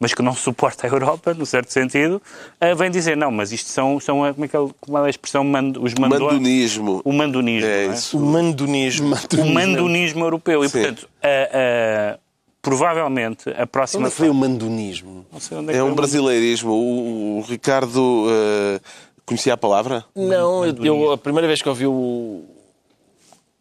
[0.00, 2.22] mas que não suporta a Europa, no certo sentido,
[2.60, 5.10] uh, vem dizer, não, mas isto são, são como, é que é, como é a
[5.10, 6.32] expressão, mando, os mandones...
[6.32, 7.02] Mandonismo.
[7.04, 7.86] O mandonismo, é, é?
[7.88, 8.16] isso.
[8.16, 9.08] O mandonismo.
[9.10, 9.42] mandonismo.
[9.44, 10.64] O mandonismo europeu.
[10.64, 10.78] E, Sim.
[10.78, 12.18] portanto, uh, uh,
[12.62, 14.06] provavelmente a próxima.
[14.06, 15.26] Onde foi o mandonismo?
[15.68, 16.72] É, é um brasileirismo.
[16.72, 18.80] O, o Ricardo uh,
[19.26, 20.04] conhecia a palavra?
[20.16, 22.42] Não, eu, a primeira vez que ouvi o,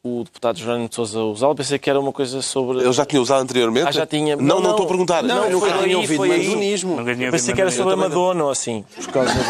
[0.01, 2.79] o deputado Jerónimo de Sousa usá-lo, pensei que era uma coisa sobre...
[2.79, 3.87] Ele já tinha usado anteriormente?
[3.87, 4.35] Ah, já tinha...
[4.35, 5.23] Não, não, não estou a perguntar.
[5.23, 6.97] Não, não nunca tinha ouvido mandonismo.
[7.31, 9.49] Pensei que era sobre a Madonna ou assim, por causa da...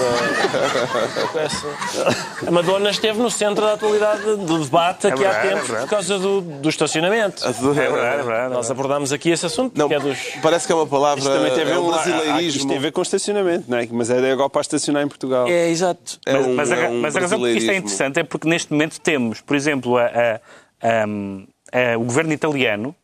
[2.47, 5.79] a Madonna esteve no centro da atualidade do debate aqui é verdade, há tempos é
[5.81, 7.45] por causa do, do estacionamento.
[7.45, 8.53] É verdade, é verdade.
[8.53, 10.17] Nós abordámos aqui esse assunto, não, é dos...
[10.41, 11.19] Parece que é uma palavra...
[11.19, 12.57] Isto também tem a ver, é um brasileirismo.
[12.57, 13.87] isto tem a ver com estacionamento, não é?
[13.91, 15.47] Mas é da Europa a estacionar em Portugal.
[15.47, 16.19] É, exato.
[16.25, 18.23] É mas, um, mas, a, é um mas a razão porque isto é interessante é
[18.23, 20.38] porque neste momento temos, por exemplo, a,
[20.81, 22.95] a uh, o governo italiano,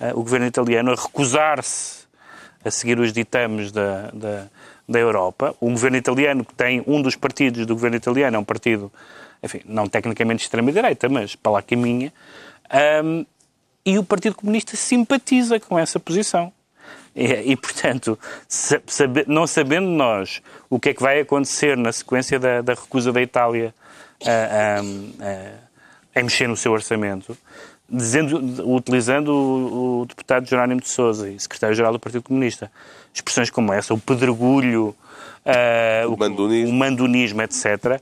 [0.00, 2.04] uh, o governo italiano a recusar-se
[2.64, 4.46] a seguir os ditames da, da,
[4.88, 5.54] da Europa.
[5.60, 8.90] O governo italiano, que tem um dos partidos do governo italiano, é um partido,
[9.42, 12.12] enfim, não tecnicamente extrema-direita, mas para lá caminha,
[13.04, 13.26] um,
[13.84, 16.50] e o Partido Comunista simpatiza com essa posição.
[17.14, 18.18] E, e, portanto,
[19.26, 23.20] não sabendo nós o que é que vai acontecer na sequência da, da recusa da
[23.20, 23.74] Itália
[24.24, 25.63] a, a,
[26.14, 27.36] a, mexer no seu orçamento,
[27.88, 28.38] dizendo,
[28.74, 32.70] utilizando o, o deputado Jerónimo de Sousa e secretário-geral do Partido Comunista,
[33.12, 34.94] expressões como essa, o pedregulho,
[35.44, 36.70] uh, o, mandonismo.
[36.70, 37.42] o, mandonismo.
[37.42, 38.00] etc.,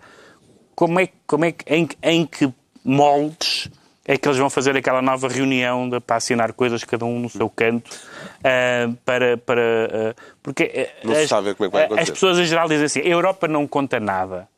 [0.74, 2.52] como é, como é que, em, em que
[2.84, 3.70] moldes
[4.04, 7.30] é que eles vão fazer aquela nova reunião de, para assinar coisas, cada um no
[7.30, 9.36] seu canto, uh, para...
[9.36, 12.02] para uh, porque Não as, sabe como é que vai acontecer.
[12.02, 14.48] as pessoas em geral dizem assim, a Europa não conta nada.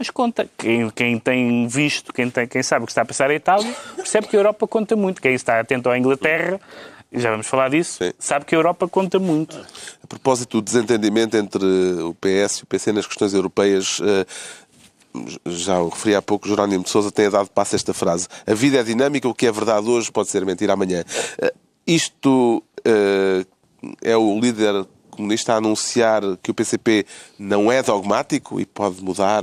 [0.00, 0.48] Mas conta.
[0.56, 3.70] Quem, quem tem visto, quem, tem, quem sabe o que está a passar a Itália,
[3.94, 5.20] percebe que a Europa conta muito.
[5.20, 6.58] Quem está atento à Inglaterra,
[7.12, 8.10] já vamos falar disso, Sim.
[8.18, 9.62] sabe que a Europa conta muito.
[10.02, 11.66] A propósito do desentendimento entre
[12.02, 14.26] o PS e o PC nas questões europeias, eh,
[15.44, 18.26] já o referi há pouco, Jerónimo de Sousa tem dado passo a esta frase.
[18.46, 21.04] A vida é dinâmica, o que é verdade hoje pode ser mentira amanhã.
[21.42, 21.52] Eh,
[21.86, 23.44] isto eh,
[24.00, 27.04] é o líder comunista a anunciar que o PCP
[27.38, 29.42] não é dogmático e pode mudar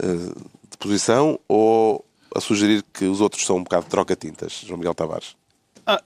[0.00, 5.36] de posição ou a sugerir que os outros são um bocado troca-tintas, João Miguel Tavares?
[5.86, 6.00] Ah,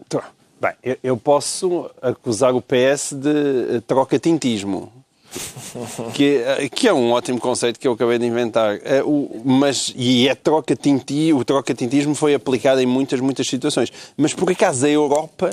[0.61, 4.93] Bem, eu posso acusar o PS de eh, troca-tintismo.
[6.12, 8.78] que, eh, que é um ótimo conceito que eu acabei de inventar.
[8.84, 13.91] É, o, mas, e é troca-tinti, o troca-tintismo foi aplicado em muitas, muitas situações.
[14.18, 15.49] Mas por acaso a Europa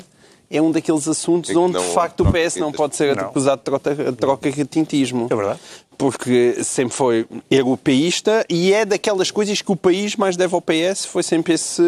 [0.50, 5.28] é um daqueles assuntos onde, de facto, o PS não pode ser acusado de troca-tintismo.
[5.30, 5.60] É verdade
[5.98, 11.08] porque sempre foi europeísta e é daquelas coisas que o país mais deve ao PS,
[11.08, 11.82] foi sempre esse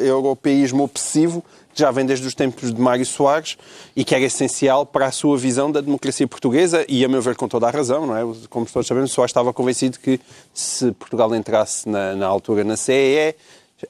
[0.00, 3.56] europeísmo obsessivo que já vem desde os tempos de Mário Soares
[3.94, 7.36] e que era essencial para a sua visão da democracia portuguesa e, a meu ver,
[7.36, 8.22] com toda a razão, não é?
[8.48, 10.18] Como todos sabemos, Soares estava convencido que
[10.54, 13.34] se Portugal entrasse na, na altura na CEE,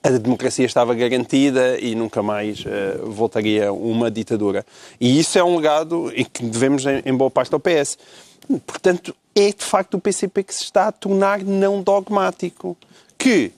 [0.03, 4.67] a democracia estava garantida e nunca mais uh, voltaria uma ditadura.
[5.01, 7.97] E isso é um legado que devemos em, em boa parte ao PS.
[8.67, 12.77] Portanto, é de facto o PCP que se está a tornar não dogmático.
[13.19, 13.53] Que,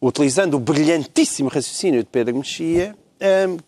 [0.00, 2.96] utilizando o brilhantíssimo raciocínio de Pedro Mexia,
[3.48, 3.58] um,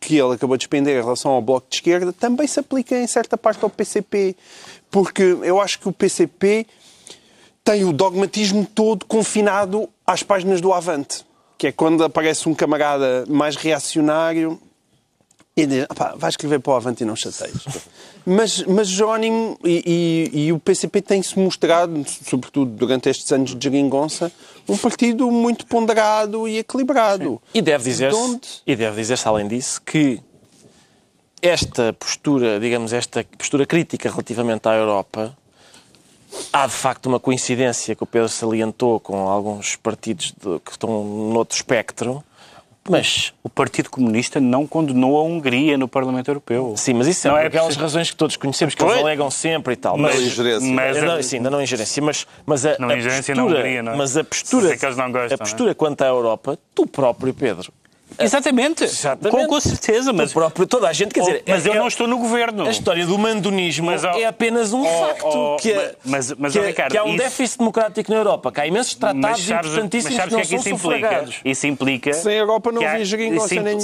[0.00, 3.06] que ele acabou de despender em relação ao Bloco de Esquerda, também se aplica em
[3.06, 4.36] certa parte ao PCP.
[4.90, 6.66] Porque eu acho que o PCP
[7.62, 11.24] tem o dogmatismo todo confinado às páginas do Avante.
[11.60, 14.58] Que é quando aparece um camarada mais reacionário
[15.54, 15.86] e diz,
[16.16, 17.62] vai escrever para o Avante e não chateias.
[18.24, 23.64] Mas, mas Jerónimo e, e, e o PCP têm-se mostrado, sobretudo durante estes anos de
[23.64, 24.30] geringonça,
[24.68, 27.40] um partido muito ponderado e equilibrado.
[27.50, 27.58] Sim.
[27.58, 28.48] E deve dizer-se, onde...
[28.66, 30.20] e deve dizer-se além disso, que
[31.40, 35.34] esta postura, digamos, esta postura crítica relativamente à Europa,
[36.52, 41.04] há de facto uma coincidência que o Pedro salientou com alguns partidos de, que estão
[41.04, 42.22] noutro espectro,
[42.88, 46.74] Mas, O Partido Comunista não condenou a Hungria no Parlamento Europeu.
[46.76, 48.92] sim, mas isso é Não é aquelas razões que todos conhecemos, que Pois.
[48.92, 49.96] eles alegam sempre e tal.
[49.96, 50.68] Não Mas, ingerência.
[50.72, 53.60] mas- É, não, sim, ainda não ingerência, mas, mas a, Não a ingerência na postura,
[53.60, 53.96] Hungria, não é?
[53.96, 57.70] mas a postura, que eles não gostam, a postura quanto à Europa, tu próprio, Pedro,
[58.18, 58.84] Exatamente.
[58.84, 59.30] Exatamente.
[59.30, 61.78] Com, com certeza, mas, tu próprio, toda a gente, quer dizer, mas é- eu é-
[61.78, 62.66] não estou no governo.
[62.66, 65.24] A história do mandonismo Mas, ó, é apenas um ó, facto.
[65.26, 68.18] ó, que, é- mas- mas, que, é- Ricardo, que há um isso- déficit democrático na
[68.18, 70.58] Europa, que há imensos tratados Mas sabes, mas importantíssimos sabes que o não que é
[70.58, 71.24] que são isso implica?
[71.44, 72.12] Isso implica.
[72.12, 73.78] Sem a Europa não que havia geringonça nem ninguém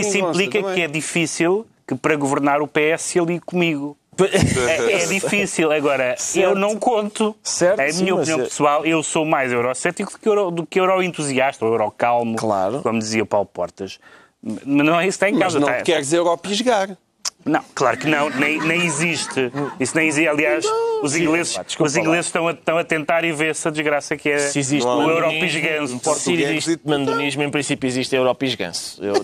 [0.00, 0.74] Isso implica também.
[0.74, 3.96] que é difícil que para governar o PS ali comigo.
[4.18, 5.72] É, é difícil.
[5.72, 6.48] Agora, Certo.
[6.50, 7.34] eu não conto.
[7.42, 8.84] Certo, é a sim, minha mas opinião é- pessoal.
[8.86, 12.82] Eu sou mais eurocético do que, euro, do que euroentusiasta, ou eurocalmo, Claro.
[12.82, 13.98] como dizia o Paulo Portas.
[14.42, 15.60] Mas não é isso que está em Mas causa.
[15.60, 16.96] não está- queres europisgar.
[17.44, 19.50] Não, claro que não, nem, nem existe.
[19.80, 20.28] Isso nem existe.
[20.28, 20.64] Aliás,
[21.02, 24.28] os ingleses, desculpa os ingleses estão, a, estão a tentar e ver essa desgraça que
[24.30, 26.14] é Se existe o mandonismo, europisganço.
[26.20, 29.02] Se existe mandonismo, em princípio existe europisganço.
[29.04, 29.14] Eu-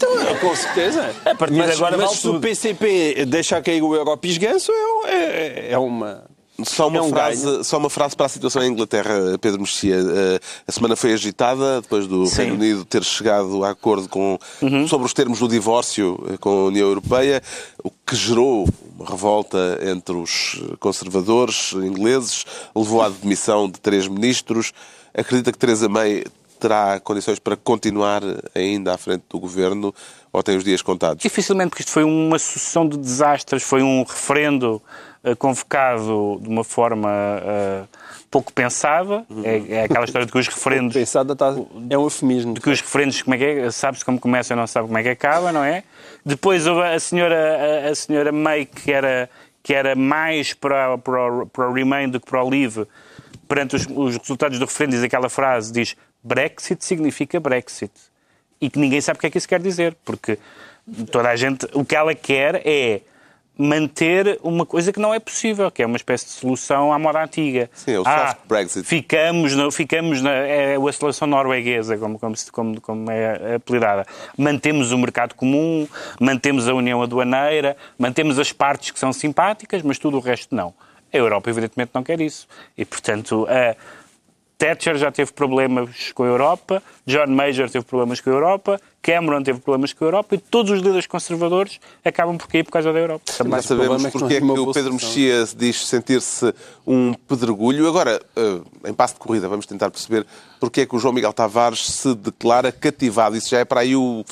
[0.41, 1.14] Com certeza.
[1.25, 2.41] A partir de mas, agora mas vale se o tudo.
[2.41, 4.73] PCP deixar cair o europisganço,
[5.07, 6.25] é, é, é uma...
[6.65, 9.97] Só uma, É um frase, só uma frase para a situação em Inglaterra, Pedro Mexia.
[9.97, 14.37] Eh, A semana foi agitada depois do Reino Unido ter chegado a acordo com,
[14.89, 17.41] sobre os termos do divórcio eh, com a União Europeia,
[17.85, 22.45] o que gerou uma revolta entre os conservadores ingleses,
[22.75, 24.73] levou à demissão de três ministros.
[25.15, 26.25] Acredita que Theresa May
[26.59, 28.23] terá condições para continuar
[28.55, 29.95] ainda à frente do governo
[30.33, 31.23] ou tem os dias contados?
[31.23, 34.83] Dificilmente, porque isto foi uma sucessão de desastres, foi um referendo
[35.25, 37.11] eh, convocado de uma forma
[37.43, 37.83] eh,
[38.31, 39.25] pouco pensada.
[39.43, 41.55] É, é aquela história de que os referendos Pensada tá,
[41.91, 42.55] é um eufemismo.
[42.55, 43.71] de que os referendos, como é que é?
[43.71, 45.83] Sabe-se como começa e não sabe como é que acaba, não é?
[46.25, 49.31] Depois houve a senhora, a, a senhora May, que era,
[49.63, 52.87] que era mais para, para, o- para o Remain do que para o Leave,
[53.49, 57.93] perante os, os resultados do referendo, diz aquela frase, diz Brexit significa Brexit.
[58.61, 60.39] E que ninguém sabe o que é que isso quer dizer, porque
[61.12, 63.03] toda a gente, o que ela quer é
[63.61, 67.23] manter uma coisa que não é possível, que é uma espécie de solução à moda
[67.25, 67.69] antiga.
[67.75, 68.87] Sim, é o Ah, soft Brexit.
[68.87, 74.07] Ficamos, na, ficamos na, é a seleção norueguesa, como, como, como, como é apelidada.
[74.37, 75.89] Mantemos o mercado comum,
[76.21, 80.73] mantemos a união aduaneira, mantemos as partes que são simpáticas, mas tudo o resto não.
[81.12, 82.47] A Europa, evidentemente, não quer isso.
[82.77, 83.75] E, portanto, a
[84.59, 89.43] Thatcher já teve problemas com a Europa, John Major teve problemas com a Europa, Cameron
[89.43, 92.93] teve problemas com a Europa e todos os líderes conservadores acabam por cair por causa
[92.93, 93.23] da Europa.
[93.39, 94.93] Já mais sabemos é que porque é que o Pedro.
[94.95, 96.53] Mexia diz sentir-se
[96.85, 97.87] um pedregulho.
[97.87, 100.27] Agora, eh, em passo de corrida, vamos tentar perceber
[100.59, 103.37] porque é que o João Miguel Tavares se declara cativado.
[103.37, 104.25] Isso já é para aí o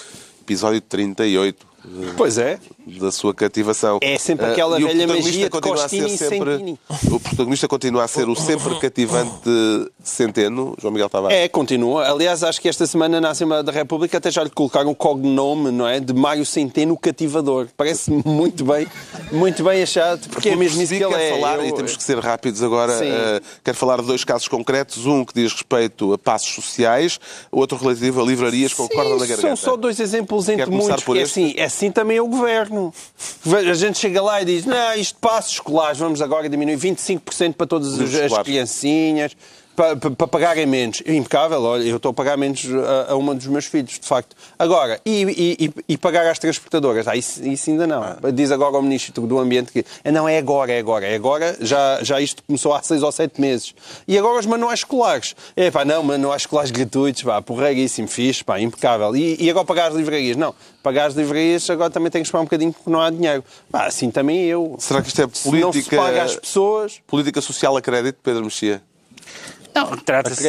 [0.42, 2.58] episódio 38 eh, Pois é.
[2.86, 3.98] Da sua cativação.
[4.00, 6.50] É sempre Eh, aquela o velha protagonista magia de continua a Costini ser e sempre
[6.52, 6.78] Sentini.
[7.10, 9.50] O protagonista continua a ser o sempre cativante
[10.02, 11.36] Centeno, João Miguel Tavares.
[11.36, 12.08] É, continua.
[12.08, 15.70] Aliás, acho que esta semana na Assembleia da República até já lhe colocaram o cognome,
[15.70, 15.98] não é?
[15.98, 17.66] De Mário Centeno Cativador.
[17.76, 18.86] Parece muito bem,
[19.32, 21.30] muito bem achado, porque é mesmo isso que ele quer é.
[21.34, 23.08] falar, Eu- e temos que ser rápidos agora, Sim.
[23.10, 27.18] eh, quero falar de dois casos concretos, um que diz respeito a passos sociais,
[27.50, 29.40] outro relativo a livrarias com corda na Sim, garganta.
[29.42, 31.40] São só dois exemplos entre muitos, por porque este?
[31.56, 32.75] assim, assim também é o governo.
[33.70, 37.66] A gente chega lá e diz: não, isto passos escolares, vamos agora diminuir 25% para
[37.66, 39.36] todas as, as criancinhas.
[39.76, 41.02] Para, para, pagarem menos.
[41.06, 42.64] Impecável, olha, eu estou a pagar menos
[43.06, 44.34] a, a uma dos meus filhos, de facto.
[44.58, 47.06] Agora, e, e, e- pagar às transportadoras?
[47.06, 48.02] Ah, isso, isso ainda não.
[48.32, 51.56] Diz agora o Ministro do Ambiente que ah, não, é agora, é agora, é agora,
[51.60, 53.74] já, já isto começou há seis ou sete meses.
[54.08, 55.36] E agora os manuais escolares.
[55.54, 59.14] É pá, não, manuais escolares gratuitos, pá, porreguíssimo, fixe, pá, impecável.
[59.14, 60.36] E, e agora pagar as livrarias?
[60.36, 63.44] Não, pagar as livrarias agora também tem que esperar um bocadinho porque não há dinheiro.
[63.70, 64.76] Pá, assim também eu.
[64.78, 68.18] Será que isto é Se não se política, paga às pessoas, política social a crédito,
[68.22, 68.82] Pedro Mexia?
[69.76, 70.42] Não, trata-se...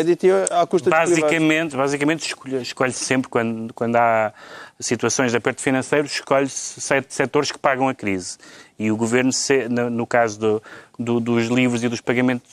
[0.49, 0.89] à custa.
[0.89, 4.33] Basicamente, basicamente escolhe, escolhe sempre, quando, quando há
[4.79, 8.37] situações de aperto financeiro, escolhe-se set- setores que pagam a crise.
[8.79, 9.31] E o governo,
[9.91, 10.63] no caso do-
[10.97, 12.47] do- dos livros e dos pagamentos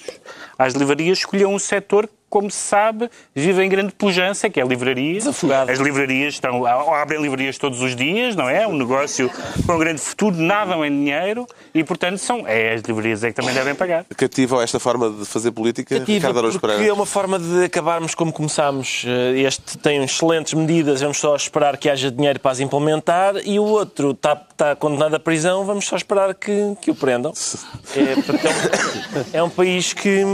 [0.59, 4.63] às livrarias, escolheu um setor que, como se sabe, vive em grande pujança, que é
[4.65, 5.15] a livraria.
[5.15, 5.71] Desafogado.
[5.71, 8.63] As livrarias estão, abrem livrarias todos os dias, não é?
[8.65, 9.31] É um negócio
[9.65, 13.55] com grande futuro, nadam em dinheiro e, portanto, são, é, as livrarias é que também
[13.55, 14.05] devem pagar.
[14.17, 15.97] Cativam esta forma de fazer política?
[16.01, 16.85] Cativa, Ricardo Araújo Pereira.
[16.85, 19.05] é uma forma de acabarmos como começámos.
[19.07, 23.61] Eh, Este tem excelentes medidas, vamos só esperar que haja dinheiro para as implementar, e
[23.61, 27.33] o outro está, está condenado à prisão, vamos só esperar que, que o prendam.
[27.97, 30.25] É, é um- é um país que.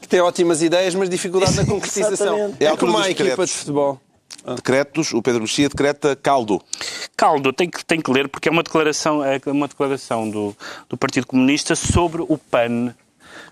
[0.00, 2.54] que tem ótimas ideias, mas dificuldade na concretização.
[2.60, 4.00] É, É como a dos equipa de futebol.
[4.56, 6.60] Decretos, o Pedro Mexia decreta caldo.
[7.16, 10.56] Caldo, tem que, tem que ler, porque é uma declaração, é uma declaração do,
[10.88, 12.92] do Partido Comunista sobre o PAN.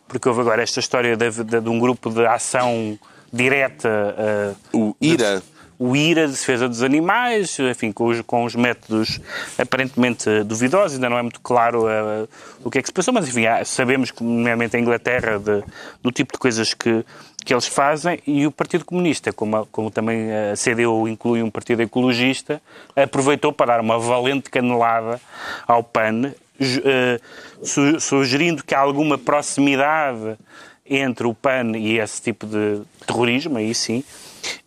[0.09, 2.99] Porque houve agora esta história de, de- de um grupo de ação
[3.33, 3.89] direta.
[4.19, 5.41] eh, O IRA.
[5.81, 9.19] O IRA, de defesa dos animais, enfim, com os, com os métodos
[9.59, 12.29] aparentemente duvidosos, ainda não é muito claro uh,
[12.63, 15.65] o que é que se passou, mas enfim, há, sabemos que, nomeadamente a Inglaterra, de,
[16.03, 17.03] do tipo de coisas que,
[17.47, 21.81] que eles fazem, e o Partido Comunista, como, como também a CDU inclui um partido
[21.81, 22.61] ecologista,
[22.95, 25.19] aproveitou para dar uma valente canelada
[25.67, 30.37] ao PAN, uh, sugerindo que há alguma proximidade
[30.85, 34.05] entre o PAN e esse tipo de terrorismo, aí sim,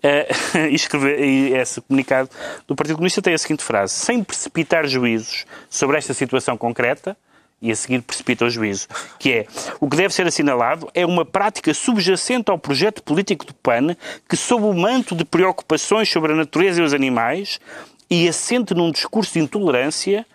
[0.04, 1.20] uh, e, escrever,
[1.58, 2.30] esse comunicado
[2.68, 7.18] do Partido Comunista tem a seguinte frase: sem precipitar juízos sobre esta situação concreta,
[7.64, 9.46] e a seguir precipita o juízo, que é
[9.80, 13.96] o que deve ser assinalado é uma prática subjacente ao projeto político do PAN
[14.28, 17.62] que, sob o manto de preocupações sobre a natureza e os animais
[18.10, 20.26] e assente num discurso de intolerância,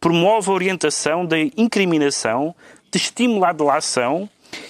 [0.00, 2.52] promove a orientação da incriminação,
[2.90, 4.28] de estímulo à delação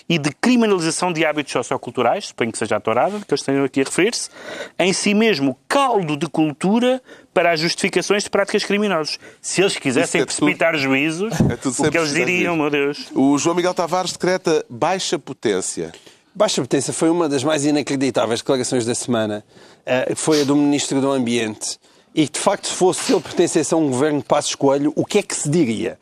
[0.09, 3.81] e de criminalização de hábitos socioculturais, suponho que seja a tourada, que eles tenham aqui
[3.81, 4.31] a referir-se,
[4.79, 7.03] em si mesmo caldo de cultura
[7.33, 9.19] para as justificações de práticas criminosas.
[9.41, 13.11] Se eles quisessem é precipitar tudo, juízos, é o que eles diriam, meu Deus.
[13.15, 15.93] O João Miguel Tavares decreta baixa potência.
[16.35, 19.45] Baixa potência foi uma das mais inacreditáveis declarações da semana.
[19.81, 21.79] Uh, foi a do Ministro do Ambiente.
[22.15, 25.05] E, de facto, se fosse se ele pertencesse a um governo de Passos Coelho, o
[25.05, 25.99] que é que se diria?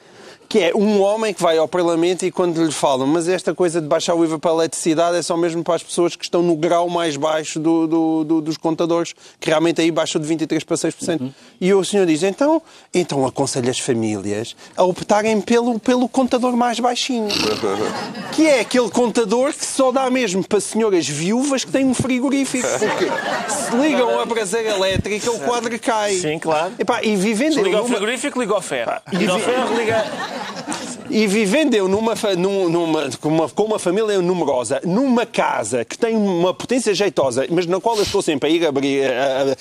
[0.51, 3.80] Que é um homem que vai ao Parlamento e quando lhe falam, mas esta coisa
[3.80, 6.42] de baixar o IVA para a eletricidade é só mesmo para as pessoas que estão
[6.42, 10.64] no grau mais baixo do, do, do, dos contadores, que realmente aí baixou de 23%
[10.64, 11.20] para 6%.
[11.20, 11.32] Uhum.
[11.61, 12.61] E o senhor diz, então,
[12.92, 17.28] então aconselho as famílias a optarem pelo, pelo contador mais baixinho.
[18.34, 22.66] que é aquele contador que só dá mesmo para senhoras viúvas que têm um frigorífico.
[22.76, 23.07] Porque
[23.53, 26.14] se ligam a braseira elétrica, o quadro cai.
[26.14, 26.72] Sim, claro.
[26.76, 28.94] Epá, e vivendo se liga ao frigorífico, liga ao ferro.
[29.12, 30.39] Liga ao ferro, liga...
[31.11, 36.16] E vivendo eu numa, numa, com, uma, com uma família numerosa, numa casa que tem
[36.16, 39.03] uma potência jeitosa, mas na qual eu estou sempre a ir abrir,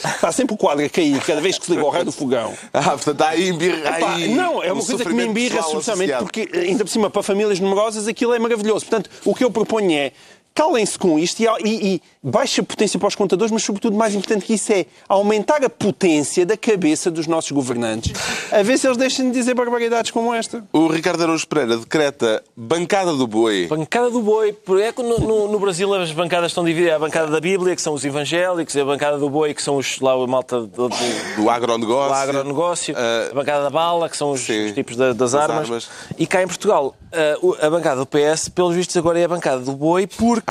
[0.06, 2.54] está sempre o quadro a cair cada vez que se liga ao raio do fogão.
[2.72, 3.52] Ah, portanto, há aí
[3.86, 7.60] aí Não, é uma coisa que me embirra substancialmente, porque ainda por cima, para famílias
[7.60, 8.86] numerosas, aquilo é maravilhoso.
[8.86, 10.12] Portanto, o que eu proponho é
[10.60, 14.46] calem-se com isto e, e, e baixa potência para os contadores, mas sobretudo mais importante
[14.46, 18.12] que isso é aumentar a potência da cabeça dos nossos governantes,
[18.52, 20.62] a ver se eles deixam de dizer barbaridades como esta.
[20.74, 23.68] O Ricardo Araújo Pereira decreta bancada do boi.
[23.68, 24.54] Bancada do boi.
[24.82, 26.96] É que no, no, no, Brasil as bancadas estão divididas.
[26.96, 29.78] A bancada da Bíblia, que são os evangélicos, e a bancada do boi, que são
[29.78, 30.96] os, lá a malta do, do,
[31.38, 32.10] do agronegócio.
[32.10, 32.96] Do agronegócio.
[32.96, 35.60] Uh, a bancada da bala, que são os, os tipos da, das, armas.
[35.60, 35.90] armas.
[36.18, 39.60] E cá em Portugal, uh, a bancada do PS, pelos vistos, agora é a bancada
[39.62, 40.49] do boi, porque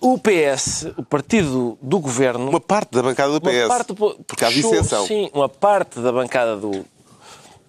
[0.00, 2.48] o PS, o partido do governo.
[2.48, 3.68] Uma parte da bancada do PS.
[3.68, 3.94] Parte,
[4.26, 5.06] porque há dissensão.
[5.06, 6.84] Sim, uma parte da bancada do,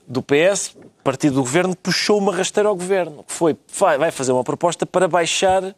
[0.08, 3.24] do PS, partido do governo, puxou uma rasteira ao governo.
[3.24, 5.76] Que foi, vai fazer uma proposta para baixar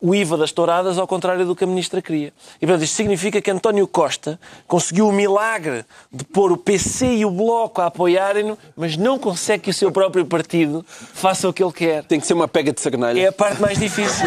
[0.00, 2.32] o IVA das touradas, ao contrário do que a ministra queria.
[2.60, 7.24] E, portanto, isto significa que António Costa conseguiu o milagre de pôr o PC e
[7.24, 11.62] o Bloco a apoiarem-no, mas não consegue que o seu próprio partido faça o que
[11.62, 12.04] ele quer.
[12.04, 13.20] Tem que ser uma pega de cernelha.
[13.20, 14.26] É a parte mais difícil.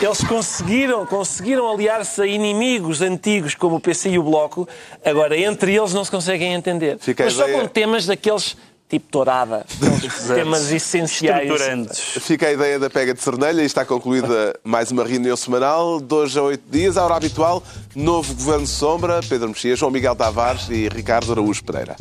[0.00, 4.68] Eles conseguiram, conseguiram aliar-se a inimigos antigos como o PC e o Bloco.
[5.04, 6.98] Agora, entre eles não se conseguem entender.
[6.98, 8.56] Fica Mas só com temas daqueles
[8.92, 9.64] tipo tourada.
[10.34, 11.98] temas essenciais.
[12.20, 16.36] Fica a ideia da pega de Cernelha e está concluída mais uma reunião semanal, dois
[16.36, 17.62] a oito dias, à hora habitual,
[17.96, 21.96] novo Governo Sombra, Pedro Mexia, João Miguel Tavares e Ricardo Araújo Pereira.